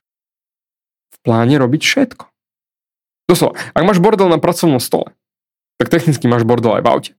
v 1.11 1.17
pláne 1.27 1.59
robiť 1.59 1.83
všetko. 1.83 2.25
Doslova, 3.27 3.59
ak 3.75 3.83
máš 3.83 3.99
bordel 3.99 4.31
na 4.31 4.39
pracovnom 4.39 4.79
stole, 4.79 5.11
tak 5.83 5.91
technicky 5.91 6.31
máš 6.31 6.47
bordel 6.47 6.79
aj 6.79 6.83
v 6.87 6.91
aute. 6.95 7.13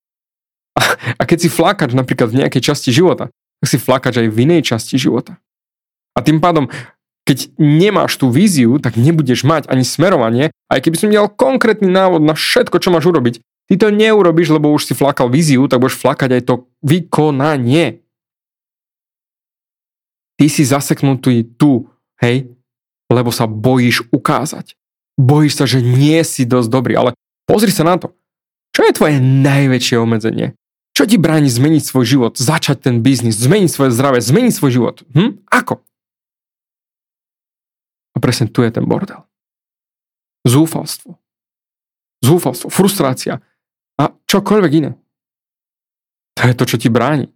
A, 0.79 0.81
a 1.19 1.21
keď 1.27 1.37
si 1.43 1.49
flákač 1.51 1.91
napríklad 1.91 2.31
v 2.31 2.47
nejakej 2.47 2.71
časti 2.71 2.95
života, 2.95 3.27
tak 3.59 3.67
si 3.67 3.75
flákač 3.75 4.23
aj 4.23 4.31
v 4.31 4.37
inej 4.47 4.71
časti 4.71 4.95
života. 4.95 5.35
A 6.15 6.23
tým 6.23 6.39
pádom 6.39 6.71
keď 7.27 7.51
nemáš 7.59 8.15
tú 8.15 8.31
víziu, 8.31 8.79
tak 8.79 8.95
nebudeš 8.95 9.43
mať 9.43 9.67
ani 9.67 9.83
smerovanie. 9.83 10.55
Aj 10.71 10.79
keby 10.79 10.95
som 10.95 11.11
dal 11.11 11.27
konkrétny 11.27 11.91
návod 11.91 12.23
na 12.23 12.31
všetko, 12.31 12.79
čo 12.79 12.87
máš 12.87 13.03
urobiť, 13.11 13.43
ty 13.67 13.75
to 13.75 13.91
neurobiš, 13.91 14.49
lebo 14.55 14.71
už 14.71 14.87
si 14.89 14.93
flakal 14.95 15.27
víziu, 15.27 15.67
tak 15.67 15.83
budeš 15.83 15.99
flakať 15.99 16.39
aj 16.39 16.43
to 16.47 16.55
vykonanie. 16.81 18.01
Ty 20.37 20.45
si 20.47 20.63
zaseknutý 20.63 21.43
tu, 21.59 21.91
hej, 22.23 22.47
lebo 23.11 23.29
sa 23.29 23.45
bojíš 23.45 24.07
ukázať. 24.09 24.75
Bojíš 25.17 25.53
sa, 25.57 25.65
že 25.65 25.81
nie 25.81 26.21
si 26.21 26.45
dosť 26.45 26.69
dobrý, 26.69 26.93
ale 26.95 27.11
pozri 27.49 27.73
sa 27.73 27.83
na 27.83 27.97
to. 27.97 28.13
Čo 28.71 28.85
je 28.85 28.93
tvoje 28.93 29.17
najväčšie 29.17 29.97
obmedzenie? 29.97 30.53
Čo 30.93 31.09
ti 31.09 31.17
bráni 31.17 31.49
zmeniť 31.49 31.81
svoj 31.81 32.05
život, 32.05 32.33
začať 32.37 32.89
ten 32.89 33.01
biznis, 33.01 33.37
zmeniť 33.37 33.69
svoje 33.69 33.93
zdravie, 33.93 34.21
zmeniť 34.21 34.53
svoj 34.53 34.71
život? 34.73 34.95
Hm? 35.13 35.41
Ako? 35.49 35.81
A 38.13 38.17
presne 38.17 38.49
tu 38.49 38.65
je 38.65 38.69
ten 38.73 38.85
bordel. 38.85 39.21
Zúfalstvo. 40.45 41.17
Zúfalstvo, 42.21 42.73
frustrácia 42.73 43.45
a 43.97 44.13
čokoľvek 44.29 44.71
iné. 44.77 44.91
To 46.37 46.41
je 46.45 46.53
to, 46.53 46.65
čo 46.69 46.77
ti 46.77 46.87
bráni. 46.87 47.33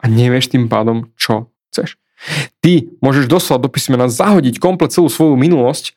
A 0.00 0.08
nevieš 0.08 0.50
tým 0.50 0.66
pádom, 0.66 1.12
čo 1.14 1.52
chceš. 1.70 2.00
Ty 2.64 2.88
môžeš 3.04 3.28
doslova 3.28 3.62
do 3.62 3.68
písmena 3.70 4.08
zahodiť 4.08 4.58
komplet 4.58 4.90
celú 4.90 5.12
svoju 5.12 5.36
minulosť, 5.36 5.94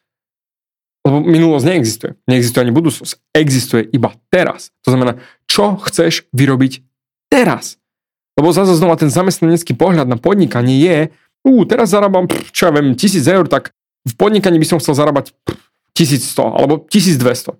lebo 1.05 1.21
minulosť 1.21 1.65
neexistuje. 1.69 2.11
Neexistuje 2.25 2.61
ani 2.65 2.73
budúcnosť. 2.73 3.13
Existuje 3.38 3.85
iba 3.93 4.17
teraz. 4.33 4.73
To 4.83 4.89
znamená, 4.89 5.21
čo 5.45 5.77
chceš 5.85 6.25
vyrobiť 6.33 6.81
teraz. 7.29 7.77
Lebo 8.35 8.51
zase 8.51 8.75
znova 8.75 8.99
ten 8.99 9.13
zamestnanecký 9.13 9.77
pohľad 9.77 10.09
na 10.09 10.17
podnikanie 10.19 10.75
je, 10.81 10.97
ú, 11.45 11.63
teraz 11.63 11.93
zarábam, 11.93 12.25
čo 12.51 12.67
ja 12.67 12.71
viem, 12.73 12.97
tisíc 12.97 13.23
eur, 13.29 13.45
tak 13.45 13.71
v 14.05 14.13
podnikaní 14.17 14.57
by 14.57 14.67
som 14.67 14.81
chcel 14.81 14.97
zarábať 14.97 15.31
1100 15.93 16.35
alebo 16.41 16.83
1200. 16.89 17.53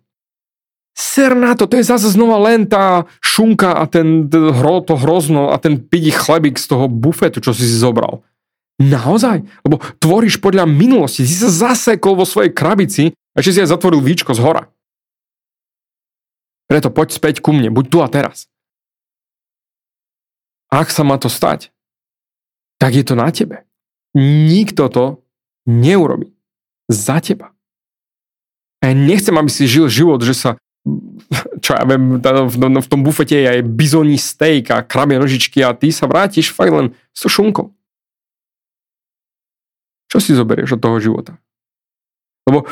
Ser 0.96 1.36
na 1.36 1.60
to, 1.60 1.68
to 1.68 1.76
je 1.76 1.92
zase 1.92 2.08
znova 2.16 2.40
len 2.40 2.64
tá 2.72 3.04
šunka 3.20 3.76
a 3.76 3.84
ten 3.84 4.32
hro, 4.32 4.80
to 4.80 4.96
hrozno 4.96 5.52
a 5.52 5.60
ten 5.60 5.76
pidi 5.76 6.08
chlebík 6.08 6.56
z 6.56 6.72
toho 6.72 6.88
bufetu, 6.88 7.44
čo 7.44 7.52
si 7.52 7.68
si 7.68 7.76
zobral. 7.76 8.24
Naozaj? 8.80 9.44
Lebo 9.68 9.84
tvoríš 10.00 10.40
podľa 10.40 10.64
minulosti. 10.64 11.28
Si 11.28 11.36
sa 11.36 11.52
zasekol 11.52 12.16
vo 12.16 12.24
svojej 12.24 12.56
krabici 12.56 13.12
a 13.36 13.44
ešte 13.44 13.60
si 13.60 13.62
aj 13.64 13.76
zatvoril 13.76 14.00
víčko 14.00 14.32
z 14.32 14.40
hora. 14.40 14.64
Preto 16.72 16.88
poď 16.88 17.12
späť 17.12 17.36
ku 17.44 17.52
mne, 17.52 17.72
buď 17.76 17.86
tu 17.92 17.98
a 18.00 18.08
teraz. 18.08 18.48
Ak 20.72 20.92
sa 20.92 21.04
má 21.04 21.20
to 21.20 21.28
stať, 21.28 21.76
tak 22.80 22.96
je 22.96 23.04
to 23.04 23.16
na 23.16 23.32
tebe. 23.32 23.64
Nikto 24.16 24.88
to 24.88 25.06
neurobi. 25.68 26.32
Za 26.88 27.20
teba. 27.20 27.52
A 28.84 28.92
ja 28.92 28.96
nechcem, 28.96 29.34
aby 29.36 29.50
si 29.50 29.66
žil 29.66 29.90
život, 29.90 30.22
že 30.22 30.36
sa 30.36 30.50
čo 31.64 31.76
ja 31.76 31.84
viem, 31.88 32.20
v 32.22 32.90
tom 32.92 33.02
bufete 33.02 33.36
je 33.36 33.48
aj 33.48 33.62
bizoní 33.64 34.20
steak 34.20 34.72
a 34.72 34.84
krabie 34.84 35.20
nožičky 35.20 35.64
a 35.64 35.74
ty 35.74 35.90
sa 35.92 36.06
vrátiš 36.06 36.52
fakt 36.52 36.76
len 36.76 36.94
s 37.16 37.24
to 37.24 37.30
šunkou. 37.32 37.72
Čo 40.12 40.18
si 40.22 40.38
zoberieš 40.38 40.78
od 40.78 40.84
toho 40.84 40.98
života? 41.02 41.36
Lebo 42.46 42.70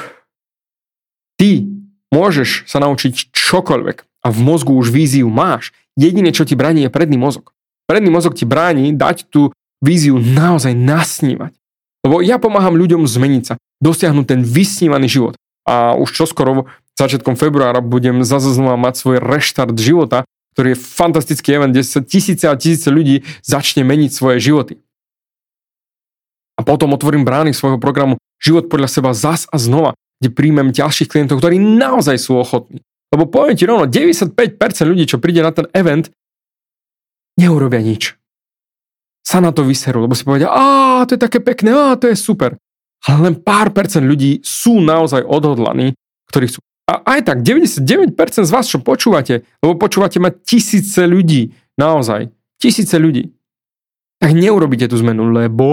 ty 1.36 1.66
môžeš 2.14 2.70
sa 2.70 2.78
naučiť 2.78 3.34
čokoľvek 3.34 3.98
a 4.24 4.28
v 4.30 4.40
mozgu 4.40 4.78
už 4.78 4.94
víziu 4.94 5.28
máš. 5.28 5.74
Jediné, 5.98 6.30
čo 6.32 6.46
ti 6.46 6.54
bráni, 6.54 6.86
je 6.86 6.94
predný 6.94 7.18
mozog. 7.18 7.52
Predný 7.90 8.14
mozog 8.14 8.38
ti 8.38 8.46
bráni 8.48 8.94
dať 8.96 9.28
tú 9.28 9.52
víziu 9.84 10.16
naozaj 10.22 10.72
nasnívať. 10.72 11.58
Lebo 12.06 12.24
ja 12.24 12.40
pomáham 12.40 12.80
ľuďom 12.80 13.04
zmeniť 13.08 13.44
sa, 13.44 13.56
dosiahnuť 13.84 14.26
ten 14.28 14.42
vysnívaný 14.44 15.08
život. 15.12 15.36
A 15.64 15.96
už 15.96 16.12
čoskoro 16.12 16.68
začiatkom 16.98 17.36
februára 17.38 17.82
budem 17.82 18.22
zase 18.26 18.54
znova 18.54 18.78
mať 18.78 18.94
svoj 19.00 19.18
reštart 19.22 19.74
života, 19.78 20.26
ktorý 20.54 20.78
je 20.78 20.84
fantastický 20.84 21.58
event, 21.58 21.74
kde 21.74 21.84
sa 21.86 22.00
tisíce 22.06 22.46
a 22.46 22.54
tisíce 22.54 22.90
ľudí 22.94 23.26
začne 23.42 23.82
meniť 23.82 24.12
svoje 24.14 24.38
životy 24.44 24.84
a 26.58 26.62
potom 26.62 26.94
otvorím 26.94 27.26
brány 27.26 27.52
svojho 27.54 27.82
programu 27.82 28.22
Život 28.44 28.68
podľa 28.68 28.90
seba 28.92 29.12
zas 29.16 29.48
a 29.50 29.56
znova, 29.56 29.96
kde 30.20 30.36
príjmem 30.36 30.76
ďalších 30.76 31.08
klientov, 31.08 31.40
ktorí 31.40 31.58
naozaj 31.58 32.20
sú 32.20 32.36
ochotní. 32.36 32.84
Lebo 33.08 33.30
poviem 33.30 33.56
ti 33.56 33.64
rovno, 33.64 33.88
95% 33.88 34.36
ľudí, 34.84 35.08
čo 35.08 35.22
príde 35.22 35.40
na 35.40 35.56
ten 35.56 35.72
event, 35.72 36.12
neurobia 37.40 37.80
nič. 37.80 38.20
Sa 39.24 39.40
na 39.40 39.56
to 39.56 39.64
vyserú, 39.64 40.04
lebo 40.04 40.12
si 40.12 40.28
povedia, 40.28 40.52
a 40.52 41.08
to 41.08 41.16
je 41.16 41.22
také 41.24 41.40
pekné, 41.40 41.72
a 41.72 41.96
to 41.96 42.12
je 42.12 42.20
super. 42.20 42.60
Ale 43.08 43.32
len 43.32 43.36
pár 43.40 43.72
percent 43.72 44.04
ľudí 44.04 44.44
sú 44.44 44.84
naozaj 44.84 45.24
odhodlaní, 45.24 45.96
ktorí 46.28 46.52
sú. 46.52 46.60
A 46.84 47.00
aj 47.16 47.20
tak, 47.24 47.38
99% 47.48 48.12
z 48.44 48.52
vás, 48.52 48.68
čo 48.68 48.84
počúvate, 48.84 49.48
lebo 49.64 49.80
počúvate 49.80 50.20
ma 50.20 50.36
tisíce 50.36 51.08
ľudí, 51.08 51.56
naozaj, 51.80 52.28
tisíce 52.60 53.00
ľudí, 53.00 53.32
tak 54.20 54.36
neurobíte 54.36 54.92
tú 54.92 55.00
zmenu, 55.00 55.32
lebo 55.32 55.68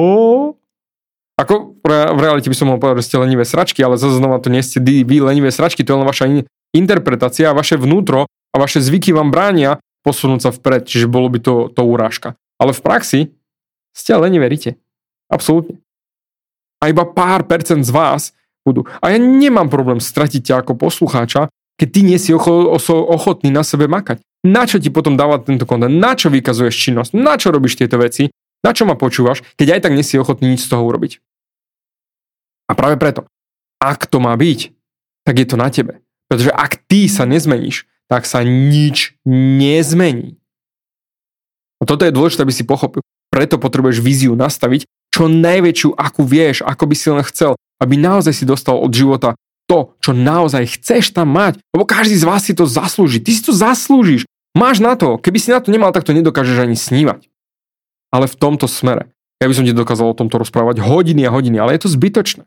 ako 1.35 1.81
v 1.83 2.21
realite 2.21 2.53
by 2.53 2.57
som 2.57 2.69
mohol 2.69 2.79
povedať, 2.79 3.01
že 3.01 3.07
ste 3.11 3.23
lenivé 3.25 3.49
sračky, 3.49 3.81
ale 3.81 3.97
zase 3.97 4.21
znova 4.21 4.39
to 4.45 4.53
nie 4.53 4.61
ste 4.61 4.77
vy 4.79 5.25
lenivé 5.25 5.49
sračky, 5.49 5.83
to 5.83 5.97
je 5.97 5.99
len 5.99 6.07
vaša 6.07 6.25
in- 6.29 6.47
interpretácia 6.77 7.57
vaše 7.57 7.81
vnútro 7.81 8.29
a 8.29 8.57
vaše 8.61 8.79
zvyky 8.85 9.17
vám 9.17 9.33
bránia 9.33 9.81
posunúť 10.05 10.41
sa 10.47 10.51
vpred, 10.53 10.85
čiže 10.85 11.09
bolo 11.09 11.33
by 11.33 11.39
to, 11.41 11.55
to 11.73 11.83
urážka. 11.85 12.37
Ale 12.61 12.77
v 12.77 12.81
praxi 12.85 13.21
ste 13.97 14.17
lenivé 14.17 14.49
rite. 14.53 14.77
Absolútne. 15.33 15.81
A 16.81 16.89
iba 16.89 17.05
pár 17.09 17.45
percent 17.45 17.85
z 17.85 17.93
vás 17.93 18.33
budú. 18.65 18.87
A 19.01 19.15
ja 19.15 19.19
nemám 19.19 19.73
problém 19.73 19.99
stratiť 19.99 20.53
ťa 20.53 20.55
ako 20.65 20.77
poslucháča, 20.77 21.49
keď 21.81 21.89
ty 21.89 22.01
nie 22.05 22.19
si 22.21 22.31
ochotný 22.37 23.49
na 23.49 23.65
sebe 23.65 23.89
makať. 23.89 24.21
Na 24.45 24.65
čo 24.65 24.81
ti 24.81 24.89
potom 24.89 25.17
dávať 25.17 25.53
tento 25.53 25.65
kontent? 25.69 25.97
Na 25.97 26.17
čo 26.17 26.33
vykazuješ 26.33 26.77
činnosť? 26.77 27.13
Na 27.17 27.37
čo 27.37 27.53
robíš 27.53 27.77
tieto 27.77 28.01
veci? 28.01 28.33
Na 28.61 28.77
čo 28.77 28.85
ma 28.85 28.97
počúvaš, 28.97 29.41
keď 29.57 29.77
aj 29.77 29.81
tak 29.89 29.93
nie 29.97 30.05
si 30.05 30.21
ochotný 30.21 30.57
nič 30.57 30.69
z 30.69 30.77
toho 30.77 30.85
urobiť? 30.85 31.21
A 32.69 32.77
práve 32.77 33.01
preto, 33.01 33.25
ak 33.81 34.05
to 34.09 34.21
má 34.21 34.37
byť, 34.37 34.73
tak 35.25 35.35
je 35.41 35.47
to 35.49 35.57
na 35.57 35.69
tebe. 35.73 36.05
Pretože 36.29 36.53
ak 36.53 36.85
ty 36.85 37.09
sa 37.09 37.25
nezmeníš, 37.25 37.89
tak 38.09 38.29
sa 38.29 38.45
nič 38.45 39.17
nezmení. 39.29 40.37
A 41.81 41.89
toto 41.89 42.05
je 42.05 42.13
dôležité, 42.13 42.45
aby 42.45 42.53
si 42.53 42.69
pochopil. 42.69 43.01
Preto 43.33 43.57
potrebuješ 43.57 44.05
víziu 44.05 44.37
nastaviť 44.37 44.85
čo 45.11 45.27
najväčšiu, 45.27 45.97
akú 45.97 46.23
vieš, 46.23 46.63
ako 46.63 46.85
by 46.87 46.95
si 46.95 47.07
len 47.09 47.25
chcel, 47.27 47.57
aby 47.81 47.97
naozaj 47.97 48.37
si 48.37 48.45
dostal 48.45 48.77
od 48.77 48.93
života 48.93 49.35
to, 49.65 49.95
čo 50.03 50.11
naozaj 50.13 50.79
chceš 50.79 51.15
tam 51.15 51.31
mať. 51.33 51.63
Lebo 51.73 51.87
každý 51.87 52.19
z 52.19 52.27
vás 52.27 52.43
si 52.43 52.53
to 52.53 52.67
zaslúži. 52.67 53.23
Ty 53.23 53.31
si 53.31 53.43
to 53.47 53.55
zaslúžiš. 53.55 54.27
Máš 54.53 54.83
na 54.83 54.99
to. 54.99 55.15
Keby 55.17 55.39
si 55.39 55.55
na 55.55 55.63
to 55.63 55.71
nemal, 55.71 55.95
tak 55.95 56.03
to 56.03 56.11
nedokážeš 56.11 56.67
ani 56.67 56.75
snívať. 56.75 57.31
Ale 58.11 58.27
v 58.27 58.35
tomto 58.35 58.67
smere. 58.67 59.15
Ja 59.39 59.47
by 59.47 59.55
som 59.55 59.65
ti 59.65 59.73
dokázal 59.73 60.11
o 60.11 60.19
tomto 60.19 60.43
rozprávať 60.43 60.83
hodiny 60.83 61.25
a 61.25 61.33
hodiny, 61.33 61.57
ale 61.63 61.79
je 61.79 61.87
to 61.87 61.95
zbytočné. 61.95 62.45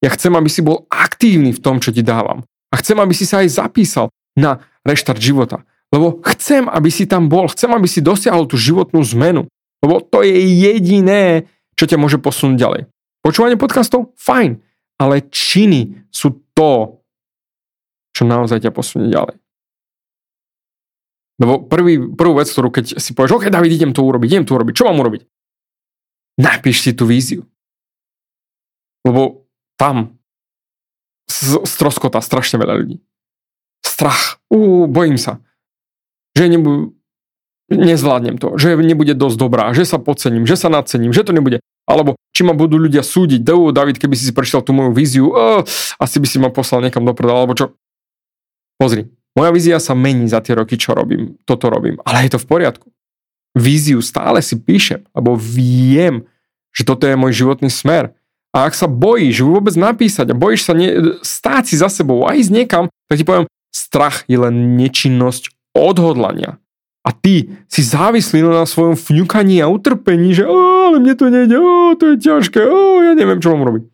Ja 0.00 0.10
chcem, 0.10 0.32
aby 0.34 0.48
si 0.48 0.64
bol 0.64 0.88
aktívny 0.88 1.52
v 1.52 1.62
tom, 1.62 1.78
čo 1.78 1.92
ti 1.92 2.00
dávam. 2.00 2.42
A 2.72 2.80
chcem, 2.80 2.96
aby 2.98 3.14
si 3.14 3.28
sa 3.28 3.44
aj 3.44 3.54
zapísal 3.54 4.10
na 4.34 4.64
reštart 4.82 5.20
života. 5.20 5.62
Lebo 5.94 6.18
chcem, 6.26 6.66
aby 6.66 6.90
si 6.90 7.06
tam 7.06 7.30
bol. 7.30 7.46
Chcem, 7.52 7.70
aby 7.70 7.86
si 7.86 8.02
dosiahol 8.02 8.50
tú 8.50 8.58
životnú 8.58 9.04
zmenu. 9.14 9.46
Lebo 9.84 10.00
to 10.02 10.24
je 10.24 10.32
jediné, 10.32 11.46
čo 11.76 11.84
ťa 11.84 12.00
môže 12.00 12.18
posunúť 12.18 12.56
ďalej. 12.56 12.80
Počúvanie 13.24 13.56
podcastov? 13.56 14.12
Fajn. 14.20 14.60
Ale 15.00 15.24
činy 15.32 16.04
sú 16.12 16.44
to, 16.52 17.00
čo 18.12 18.28
naozaj 18.28 18.60
ťa 18.60 18.70
posunie 18.70 19.08
ďalej. 19.08 19.40
Lebo 21.40 21.66
prvý, 21.66 21.98
prvú 22.14 22.38
vec, 22.38 22.46
ktorú 22.46 22.70
keď 22.70 23.00
si 23.00 23.10
povieš, 23.16 23.40
OK, 23.40 23.50
David, 23.50 23.74
idem 23.74 23.90
to 23.96 24.06
urobiť, 24.06 24.28
idem 24.28 24.46
to 24.46 24.54
urobiť, 24.54 24.74
čo 24.76 24.86
mám 24.86 25.00
urobiť? 25.02 25.26
Napíš 26.38 26.84
si 26.84 26.90
tú 26.94 27.08
víziu. 27.08 27.42
Lebo 29.02 29.48
tam 29.74 30.20
stroskota 31.64 32.20
strašne 32.20 32.60
veľa 32.60 32.74
ľudí. 32.76 33.00
Strach. 33.82 34.38
Ú, 34.52 34.86
bojím 34.86 35.18
sa. 35.18 35.40
Že 36.36 36.60
nebu- 36.60 36.92
nezvládnem 37.70 38.36
to. 38.36 38.56
Že 38.56 38.80
nebude 38.80 39.14
dosť 39.16 39.36
dobrá. 39.36 39.70
Že 39.72 39.84
sa 39.84 39.98
podcením. 40.00 40.44
Že 40.44 40.56
sa 40.56 40.68
nadcením. 40.68 41.12
Že 41.12 41.30
to 41.30 41.32
nebude. 41.32 41.58
Alebo 41.84 42.16
či 42.32 42.42
ma 42.42 42.56
budú 42.56 42.80
ľudia 42.80 43.04
súdiť. 43.04 43.40
Dou, 43.44 43.72
David, 43.72 44.00
keby 44.00 44.16
si 44.16 44.28
si 44.28 44.32
prečítal 44.32 44.64
tú 44.64 44.72
moju 44.72 44.92
víziu, 44.92 45.32
uh, 45.32 45.60
asi 46.00 46.16
by 46.20 46.26
si 46.28 46.36
ma 46.40 46.48
poslal 46.48 46.84
niekam 46.84 47.04
dopredu. 47.04 47.32
Alebo 47.32 47.52
čo. 47.56 47.76
Pozri. 48.76 49.08
Moja 49.34 49.50
vízia 49.50 49.78
sa 49.82 49.92
mení 49.98 50.30
za 50.30 50.38
tie 50.44 50.54
roky, 50.54 50.78
čo 50.78 50.94
robím. 50.94 51.36
Toto 51.44 51.68
robím. 51.70 51.98
Ale 52.06 52.26
je 52.26 52.36
to 52.36 52.42
v 52.42 52.48
poriadku. 52.48 52.86
Víziu 53.54 54.02
stále 54.02 54.42
si 54.42 54.58
píšem. 54.58 55.02
Lebo 55.14 55.34
viem, 55.38 56.26
že 56.74 56.82
toto 56.82 57.06
je 57.06 57.14
môj 57.14 57.32
životný 57.34 57.70
smer 57.70 58.14
a 58.54 58.70
ak 58.70 58.74
sa 58.78 58.86
bojíš 58.86 59.42
vôbec 59.42 59.74
napísať 59.74 60.30
a 60.30 60.38
bojíš 60.38 60.62
sa 60.62 60.78
ne, 60.78 61.18
stáť 61.26 61.62
si 61.66 61.74
za 61.74 61.90
sebou 61.90 62.22
a 62.22 62.38
ísť 62.38 62.54
niekam, 62.54 62.86
tak 63.10 63.18
ti 63.18 63.26
poviem, 63.26 63.50
strach 63.74 64.22
je 64.30 64.38
len 64.38 64.78
nečinnosť 64.78 65.50
odhodlania. 65.74 66.62
A 67.04 67.12
ty 67.12 67.52
si 67.68 67.84
závislý 67.84 68.40
na 68.40 68.64
svojom 68.64 68.96
fňukaní 68.96 69.60
a 69.60 69.68
utrpení, 69.68 70.32
že 70.32 70.48
ale 70.48 70.96
mne 70.96 71.14
to 71.14 71.28
nejde, 71.28 71.56
o, 71.60 71.92
to 72.00 72.16
je 72.16 72.16
ťažké, 72.16 72.64
o, 72.64 73.04
ja 73.04 73.12
neviem, 73.12 73.44
čo 73.44 73.52
mám 73.52 73.68
robiť. 73.68 73.84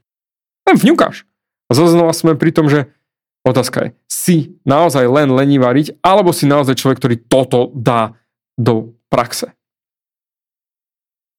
Len 0.70 0.76
fňukáš. 0.78 1.26
A 1.66 1.74
zase 1.74 1.98
znova 1.98 2.14
sme 2.14 2.38
pri 2.38 2.54
tom, 2.54 2.70
že 2.70 2.86
otázka 3.42 3.82
je, 3.82 3.88
si 4.06 4.36
naozaj 4.62 5.10
len 5.10 5.34
lení 5.34 5.58
variť, 5.58 5.98
alebo 6.06 6.30
si 6.30 6.46
naozaj 6.46 6.78
človek, 6.78 7.02
ktorý 7.02 7.16
toto 7.26 7.74
dá 7.74 8.14
do 8.54 8.94
praxe. 9.10 9.50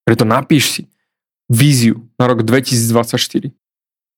Preto 0.04 0.28
napíš 0.28 0.66
si, 0.76 0.82
víziu 1.48 2.04
na 2.20 2.28
rok 2.28 2.44
2024. 2.44 3.52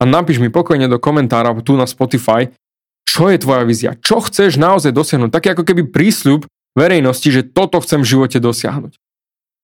A 0.01 0.03
napíš 0.09 0.41
mi 0.41 0.49
pokojne 0.49 0.89
do 0.89 0.97
komentára 0.97 1.53
tu 1.61 1.77
na 1.77 1.85
Spotify, 1.85 2.49
čo 3.05 3.29
je 3.29 3.37
tvoja 3.37 3.61
vízia, 3.61 3.93
čo 4.01 4.21
chceš 4.25 4.57
naozaj 4.57 4.89
dosiahnuť. 4.89 5.29
Taký 5.29 5.47
ako 5.53 5.63
keby 5.65 5.89
prísľub 5.93 6.49
verejnosti, 6.73 7.29
že 7.29 7.41
toto 7.45 7.81
chcem 7.81 8.01
v 8.01 8.09
živote 8.17 8.37
dosiahnuť. 8.41 8.97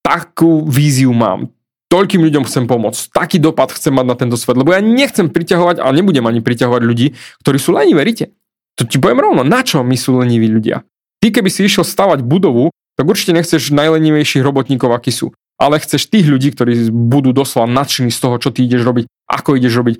Takú 0.05 0.65
víziu 0.65 1.13
mám. 1.13 1.51
Toľkým 1.89 2.21
ľuďom 2.21 2.45
chcem 2.45 2.69
pomôcť. 2.69 3.09
Taký 3.09 3.37
dopad 3.41 3.73
chcem 3.73 3.89
mať 3.89 4.05
na 4.05 4.15
tento 4.15 4.37
svet. 4.37 4.57
Lebo 4.57 4.69
ja 4.69 4.81
nechcem 4.81 5.25
priťahovať 5.25 5.81
a 5.81 5.89
nebudem 5.89 6.25
ani 6.29 6.45
priťahovať 6.45 6.81
ľudí, 6.85 7.17
ktorí 7.41 7.57
sú 7.57 7.73
lení, 7.73 7.97
veríte? 7.97 8.37
To 8.77 8.85
ti 8.85 9.01
poviem 9.01 9.19
rovno, 9.25 9.41
na 9.41 9.65
čo 9.65 9.81
my 9.81 9.97
sú 9.97 10.21
leniví 10.21 10.47
ľudia? 10.47 10.85
Ty 11.19 11.27
keby 11.33 11.49
si 11.51 11.65
išiel 11.65 11.83
stavať 11.83 12.23
budovu, 12.23 12.71
tak 12.95 13.09
určite 13.09 13.35
nechceš 13.35 13.75
najlenivejších 13.75 14.45
robotníkov, 14.45 14.93
akí 14.93 15.11
sú. 15.11 15.35
Ale 15.59 15.81
chceš 15.83 16.07
tých 16.07 16.31
ľudí, 16.31 16.55
ktorí 16.55 16.87
budú 16.87 17.35
doslova 17.35 17.67
nadšení 17.67 18.15
z 18.15 18.19
toho, 18.23 18.39
čo 18.39 18.55
ty 18.55 18.63
ideš 18.63 18.87
robiť, 18.87 19.03
ako 19.27 19.59
ideš 19.59 19.73
robiť, 19.75 19.95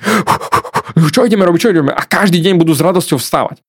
čo 1.12 1.28
ideme 1.28 1.43
robiť, 1.43 1.60
čo 1.60 1.72
ideme. 1.76 1.91
A 1.91 2.02
každý 2.08 2.39
deň 2.39 2.56
budú 2.56 2.72
s 2.72 2.80
radosťou 2.80 3.19
vstávať. 3.19 3.60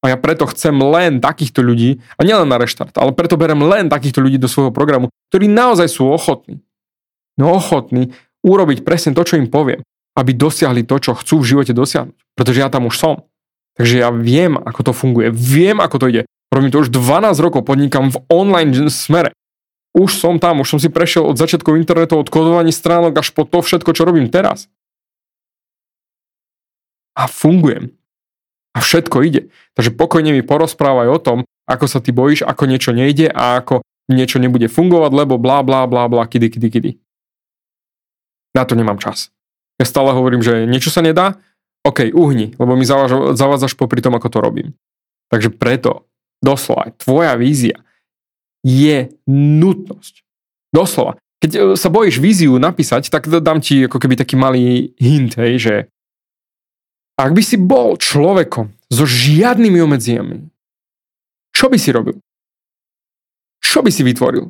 A 0.00 0.08
ja 0.08 0.16
preto 0.16 0.48
chcem 0.48 0.72
len 0.80 1.20
takýchto 1.20 1.60
ľudí, 1.60 2.00
a 2.16 2.24
nielen 2.24 2.48
na 2.48 2.56
reštart, 2.56 2.96
ale 2.96 3.12
preto 3.12 3.36
berem 3.36 3.60
len 3.60 3.92
takýchto 3.92 4.24
ľudí 4.24 4.40
do 4.40 4.48
svojho 4.48 4.72
programu, 4.72 5.12
ktorí 5.28 5.44
naozaj 5.44 5.92
sú 5.92 6.08
ochotní. 6.08 6.64
No 7.36 7.52
ochotní 7.52 8.16
urobiť 8.40 8.80
presne 8.80 9.12
to, 9.12 9.20
čo 9.20 9.36
im 9.36 9.52
poviem, 9.52 9.84
aby 10.16 10.32
dosiahli 10.32 10.88
to, 10.88 10.96
čo 10.96 11.12
chcú 11.12 11.44
v 11.44 11.48
živote 11.52 11.72
dosiahnuť. 11.76 12.16
Pretože 12.32 12.58
ja 12.64 12.72
tam 12.72 12.88
už 12.88 12.96
som. 12.96 13.28
Takže 13.76 14.00
ja 14.00 14.08
viem, 14.08 14.56
ako 14.56 14.90
to 14.90 14.92
funguje. 14.96 15.28
Viem, 15.32 15.84
ako 15.84 15.96
to 16.00 16.06
ide. 16.08 16.22
Robím 16.50 16.72
to 16.72 16.82
už 16.82 16.90
12 16.90 17.36
rokov, 17.38 17.62
podnikám 17.68 18.10
v 18.10 18.18
online 18.32 18.88
smere. 18.88 19.36
Už 19.92 20.16
som 20.16 20.40
tam, 20.40 20.64
už 20.64 20.76
som 20.76 20.80
si 20.80 20.88
prešiel 20.88 21.28
od 21.28 21.36
začiatkov 21.38 21.76
internetu, 21.76 22.16
od 22.16 22.30
kodovaní 22.32 22.72
stránok 22.72 23.20
až 23.20 23.34
po 23.36 23.44
to 23.44 23.60
všetko, 23.60 23.90
čo 23.92 24.06
robím 24.08 24.32
teraz. 24.32 24.66
A 27.14 27.26
fungujem 27.26 27.99
a 28.74 28.78
všetko 28.78 29.16
ide. 29.26 29.42
Takže 29.74 29.90
pokojne 29.94 30.30
mi 30.34 30.42
porozprávaj 30.46 31.08
o 31.10 31.18
tom, 31.18 31.38
ako 31.66 31.86
sa 31.86 31.98
ty 31.98 32.10
bojíš, 32.14 32.46
ako 32.46 32.66
niečo 32.66 32.90
nejde 32.90 33.30
a 33.30 33.62
ako 33.62 33.82
niečo 34.10 34.42
nebude 34.42 34.66
fungovať, 34.66 35.10
lebo 35.14 35.38
blá, 35.38 35.62
blá, 35.62 35.86
blá, 35.86 36.10
blá, 36.10 36.26
kidy, 36.26 36.50
kidy, 36.50 36.68
kidy. 36.70 36.90
Na 38.54 38.66
to 38.66 38.74
nemám 38.74 38.98
čas. 38.98 39.30
Ja 39.78 39.86
stále 39.86 40.10
hovorím, 40.10 40.42
že 40.42 40.66
niečo 40.66 40.90
sa 40.90 41.00
nedá, 41.00 41.38
OK, 41.80 42.12
uhni, 42.12 42.52
lebo 42.60 42.76
mi 42.76 42.84
zavádzaš 42.84 43.72
popri 43.72 44.04
tom, 44.04 44.12
ako 44.12 44.28
to 44.28 44.38
robím. 44.44 44.68
Takže 45.32 45.54
preto, 45.54 46.10
doslova, 46.44 46.92
tvoja 47.00 47.32
vízia 47.40 47.80
je 48.60 49.08
nutnosť. 49.30 50.20
Doslova. 50.74 51.16
Keď 51.40 51.50
e, 51.50 51.60
sa 51.80 51.88
bojíš 51.88 52.20
víziu 52.20 52.52
napísať, 52.60 53.08
tak 53.08 53.24
dám 53.24 53.64
ti 53.64 53.88
ako 53.88 53.96
keby 53.96 54.20
taký 54.20 54.36
malý 54.36 54.92
hint, 55.00 55.40
hej, 55.40 55.54
že 55.56 55.74
ak 57.26 57.36
by 57.36 57.42
si 57.44 57.60
bol 57.60 58.00
človekom 58.00 58.72
so 58.88 59.04
žiadnymi 59.04 59.78
obmedzeniami, 59.84 60.48
čo 61.52 61.68
by 61.68 61.76
si 61.76 61.92
robil? 61.92 62.16
Čo 63.60 63.84
by 63.84 63.90
si 63.92 64.00
vytvoril? 64.00 64.48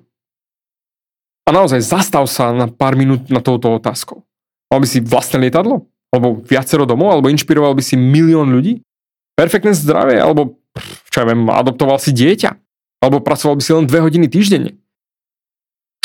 A 1.44 1.50
naozaj 1.50 1.82
zastav 1.82 2.30
sa 2.30 2.54
na 2.54 2.70
pár 2.70 2.94
minút 2.94 3.26
na 3.26 3.42
touto 3.42 3.74
otázkou. 3.74 4.22
Mal 4.70 4.78
by 4.78 4.86
si 4.86 5.02
vlastné 5.02 5.50
lietadlo? 5.50 5.90
Alebo 6.14 6.38
viacero 6.46 6.86
domov? 6.86 7.10
Alebo 7.10 7.26
inšpiroval 7.26 7.74
by 7.74 7.82
si 7.82 7.98
milión 7.98 8.54
ľudí? 8.54 8.86
Perfektné 9.34 9.74
zdravie? 9.74 10.22
Alebo, 10.22 10.62
čo 11.10 11.16
ja 11.22 11.26
viem, 11.26 11.50
adoptoval 11.50 11.98
si 11.98 12.14
dieťa? 12.14 12.54
Alebo 13.02 13.18
pracoval 13.18 13.58
by 13.58 13.62
si 13.66 13.72
len 13.74 13.90
dve 13.90 13.98
hodiny 13.98 14.30
týždenne? 14.30 14.78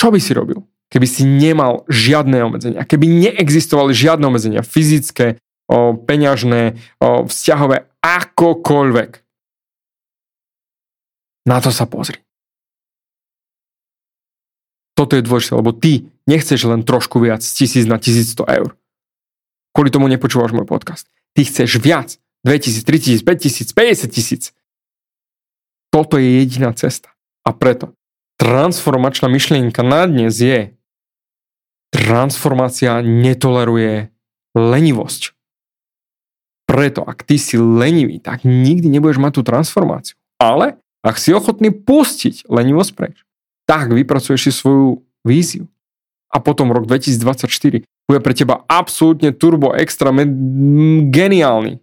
Čo 0.01 0.09
by 0.09 0.17
si 0.17 0.33
robil? 0.33 0.65
Keby 0.89 1.05
si 1.05 1.21
nemal 1.29 1.85
žiadne 1.93 2.41
obmedzenia. 2.41 2.81
Keby 2.81 3.05
neexistovali 3.05 3.93
žiadne 3.93 4.25
obmedzenia. 4.25 4.65
Fyzické, 4.65 5.37
o, 5.69 5.97
peňažné, 5.97 6.77
o, 7.01 7.25
vzťahové, 7.25 7.89
akokoľvek. 8.01 9.11
Na 11.45 11.61
to 11.61 11.69
sa 11.69 11.85
pozri. 11.85 12.21
Toto 14.95 15.19
je 15.19 15.25
dôležité, 15.25 15.53
lebo 15.59 15.75
ty 15.75 16.07
nechceš 16.25 16.65
len 16.65 16.81
trošku 16.87 17.19
viac 17.19 17.43
z 17.43 17.51
tisíc 17.51 17.85
na 17.85 17.99
1100 17.99 18.47
eur. 18.47 18.73
Kvôli 19.75 19.91
tomu 19.91 20.07
nepočúvaš 20.07 20.55
môj 20.55 20.63
podcast. 20.63 21.11
Ty 21.35 21.43
chceš 21.43 21.83
viac. 21.83 22.15
2000, 22.47 22.87
3000, 22.87 23.27
5000, 23.27 23.75
50 23.75 24.07
tisíc. 24.07 24.43
Toto 25.91 26.15
je 26.15 26.39
jediná 26.39 26.71
cesta. 26.71 27.11
A 27.43 27.51
preto 27.51 27.91
transformačná 28.39 29.27
myšlienka 29.27 29.83
na 29.83 30.07
dnes 30.07 30.39
je 30.39 30.71
transformácia 31.91 33.03
netoleruje 33.03 34.15
lenivosť 34.55 35.34
preto, 36.65 37.05
ak 37.05 37.23
ty 37.23 37.37
si 37.37 37.55
lenivý, 37.55 38.17
tak 38.17 38.43
nikdy 38.43 38.89
nebudeš 38.89 39.21
mať 39.21 39.31
tú 39.37 39.41
transformáciu. 39.45 40.17
Ale 40.41 40.81
ak 41.05 41.21
si 41.21 41.31
ochotný 41.31 41.69
pustiť 41.69 42.49
lenivosť 42.49 42.91
preč, 42.97 43.21
tak 43.69 43.93
vypracuješ 43.93 44.49
si 44.49 44.51
svoju 44.51 45.05
víziu. 45.21 45.69
A 46.33 46.41
potom 46.41 46.73
rok 46.73 46.89
2024 46.89 47.85
bude 48.09 48.19
pre 48.21 48.33
teba 48.33 48.65
absolútne 48.67 49.31
turbo 49.31 49.71
extra 49.73 50.11
geniálny. 51.09 51.79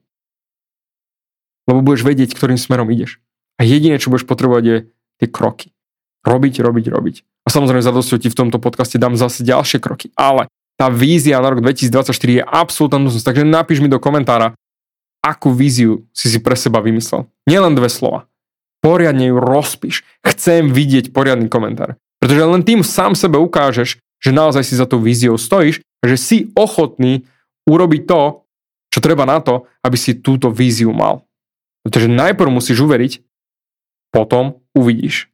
Lebo 1.70 1.78
budeš 1.80 2.02
vedieť, 2.02 2.34
ktorým 2.34 2.58
smerom 2.58 2.90
ideš. 2.90 3.22
A 3.58 3.62
jediné, 3.62 3.96
čo 4.02 4.10
budeš 4.10 4.26
potrebovať, 4.26 4.64
je 4.66 4.76
tie 5.22 5.28
kroky. 5.30 5.70
Robiť, 6.26 6.58
robiť, 6.62 6.86
robiť. 6.90 7.16
A 7.46 7.48
samozrejme 7.50 7.82
za 7.82 7.94
ti 8.18 8.28
v 8.30 8.38
tomto 8.38 8.58
podcaste 8.62 8.98
dám 8.98 9.18
zase 9.18 9.46
ďalšie 9.46 9.78
kroky. 9.82 10.10
Ale 10.14 10.50
tá 10.78 10.90
vízia 10.90 11.38
na 11.38 11.50
rok 11.50 11.62
2024 11.62 12.10
je 12.10 12.42
absolútna 12.42 13.06
nutnosť. 13.06 13.26
Takže 13.26 13.44
napíš 13.46 13.78
mi 13.82 13.90
do 13.90 14.02
komentára, 14.02 14.54
akú 15.22 15.54
víziu 15.54 16.04
si 16.10 16.28
si 16.28 16.42
pre 16.42 16.58
seba 16.58 16.82
vymyslel. 16.82 17.30
Nielen 17.46 17.78
dve 17.78 17.88
slova. 17.88 18.26
Poriadne 18.82 19.30
ju 19.30 19.38
rozpíš. 19.38 20.02
Chcem 20.26 20.74
vidieť 20.74 21.14
poriadny 21.14 21.46
komentár. 21.46 21.94
Pretože 22.18 22.42
len 22.42 22.66
tým 22.66 22.82
sám 22.82 23.14
sebe 23.14 23.38
ukážeš, 23.38 24.02
že 24.22 24.30
naozaj 24.34 24.66
si 24.66 24.74
za 24.74 24.86
tou 24.86 24.98
víziou 24.98 25.38
stojíš 25.38 25.82
že 26.02 26.16
si 26.18 26.38
ochotný 26.58 27.22
urobiť 27.62 28.02
to, 28.10 28.42
čo 28.90 28.98
treba 28.98 29.22
na 29.24 29.38
to, 29.38 29.70
aby 29.86 29.94
si 29.96 30.18
túto 30.18 30.50
víziu 30.50 30.90
mal. 30.90 31.24
Pretože 31.86 32.10
najprv 32.10 32.50
musíš 32.50 32.82
uveriť, 32.82 33.22
potom 34.12 34.60
uvidíš. 34.76 35.30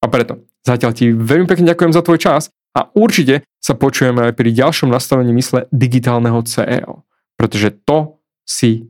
A 0.00 0.08
preto 0.08 0.40
zatiaľ 0.64 0.96
ti 0.96 1.12
veľmi 1.12 1.44
pekne 1.44 1.68
ďakujem 1.74 1.92
za 1.92 2.00
tvoj 2.00 2.18
čas 2.18 2.42
a 2.72 2.88
určite 2.96 3.44
sa 3.60 3.76
počujeme 3.76 4.30
aj 4.30 4.32
pri 4.38 4.54
ďalšom 4.54 4.88
nastavení 4.88 5.34
mysle 5.36 5.68
digitálneho 5.74 6.40
CEO. 6.46 7.04
Pretože 7.36 7.74
to 7.84 8.22
si 8.48 8.88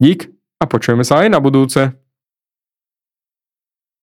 Dík 0.00 0.32
a 0.56 0.64
počujeme 0.64 1.04
sa 1.04 1.20
aj 1.20 1.28
na 1.28 1.44
budúce. 1.44 1.99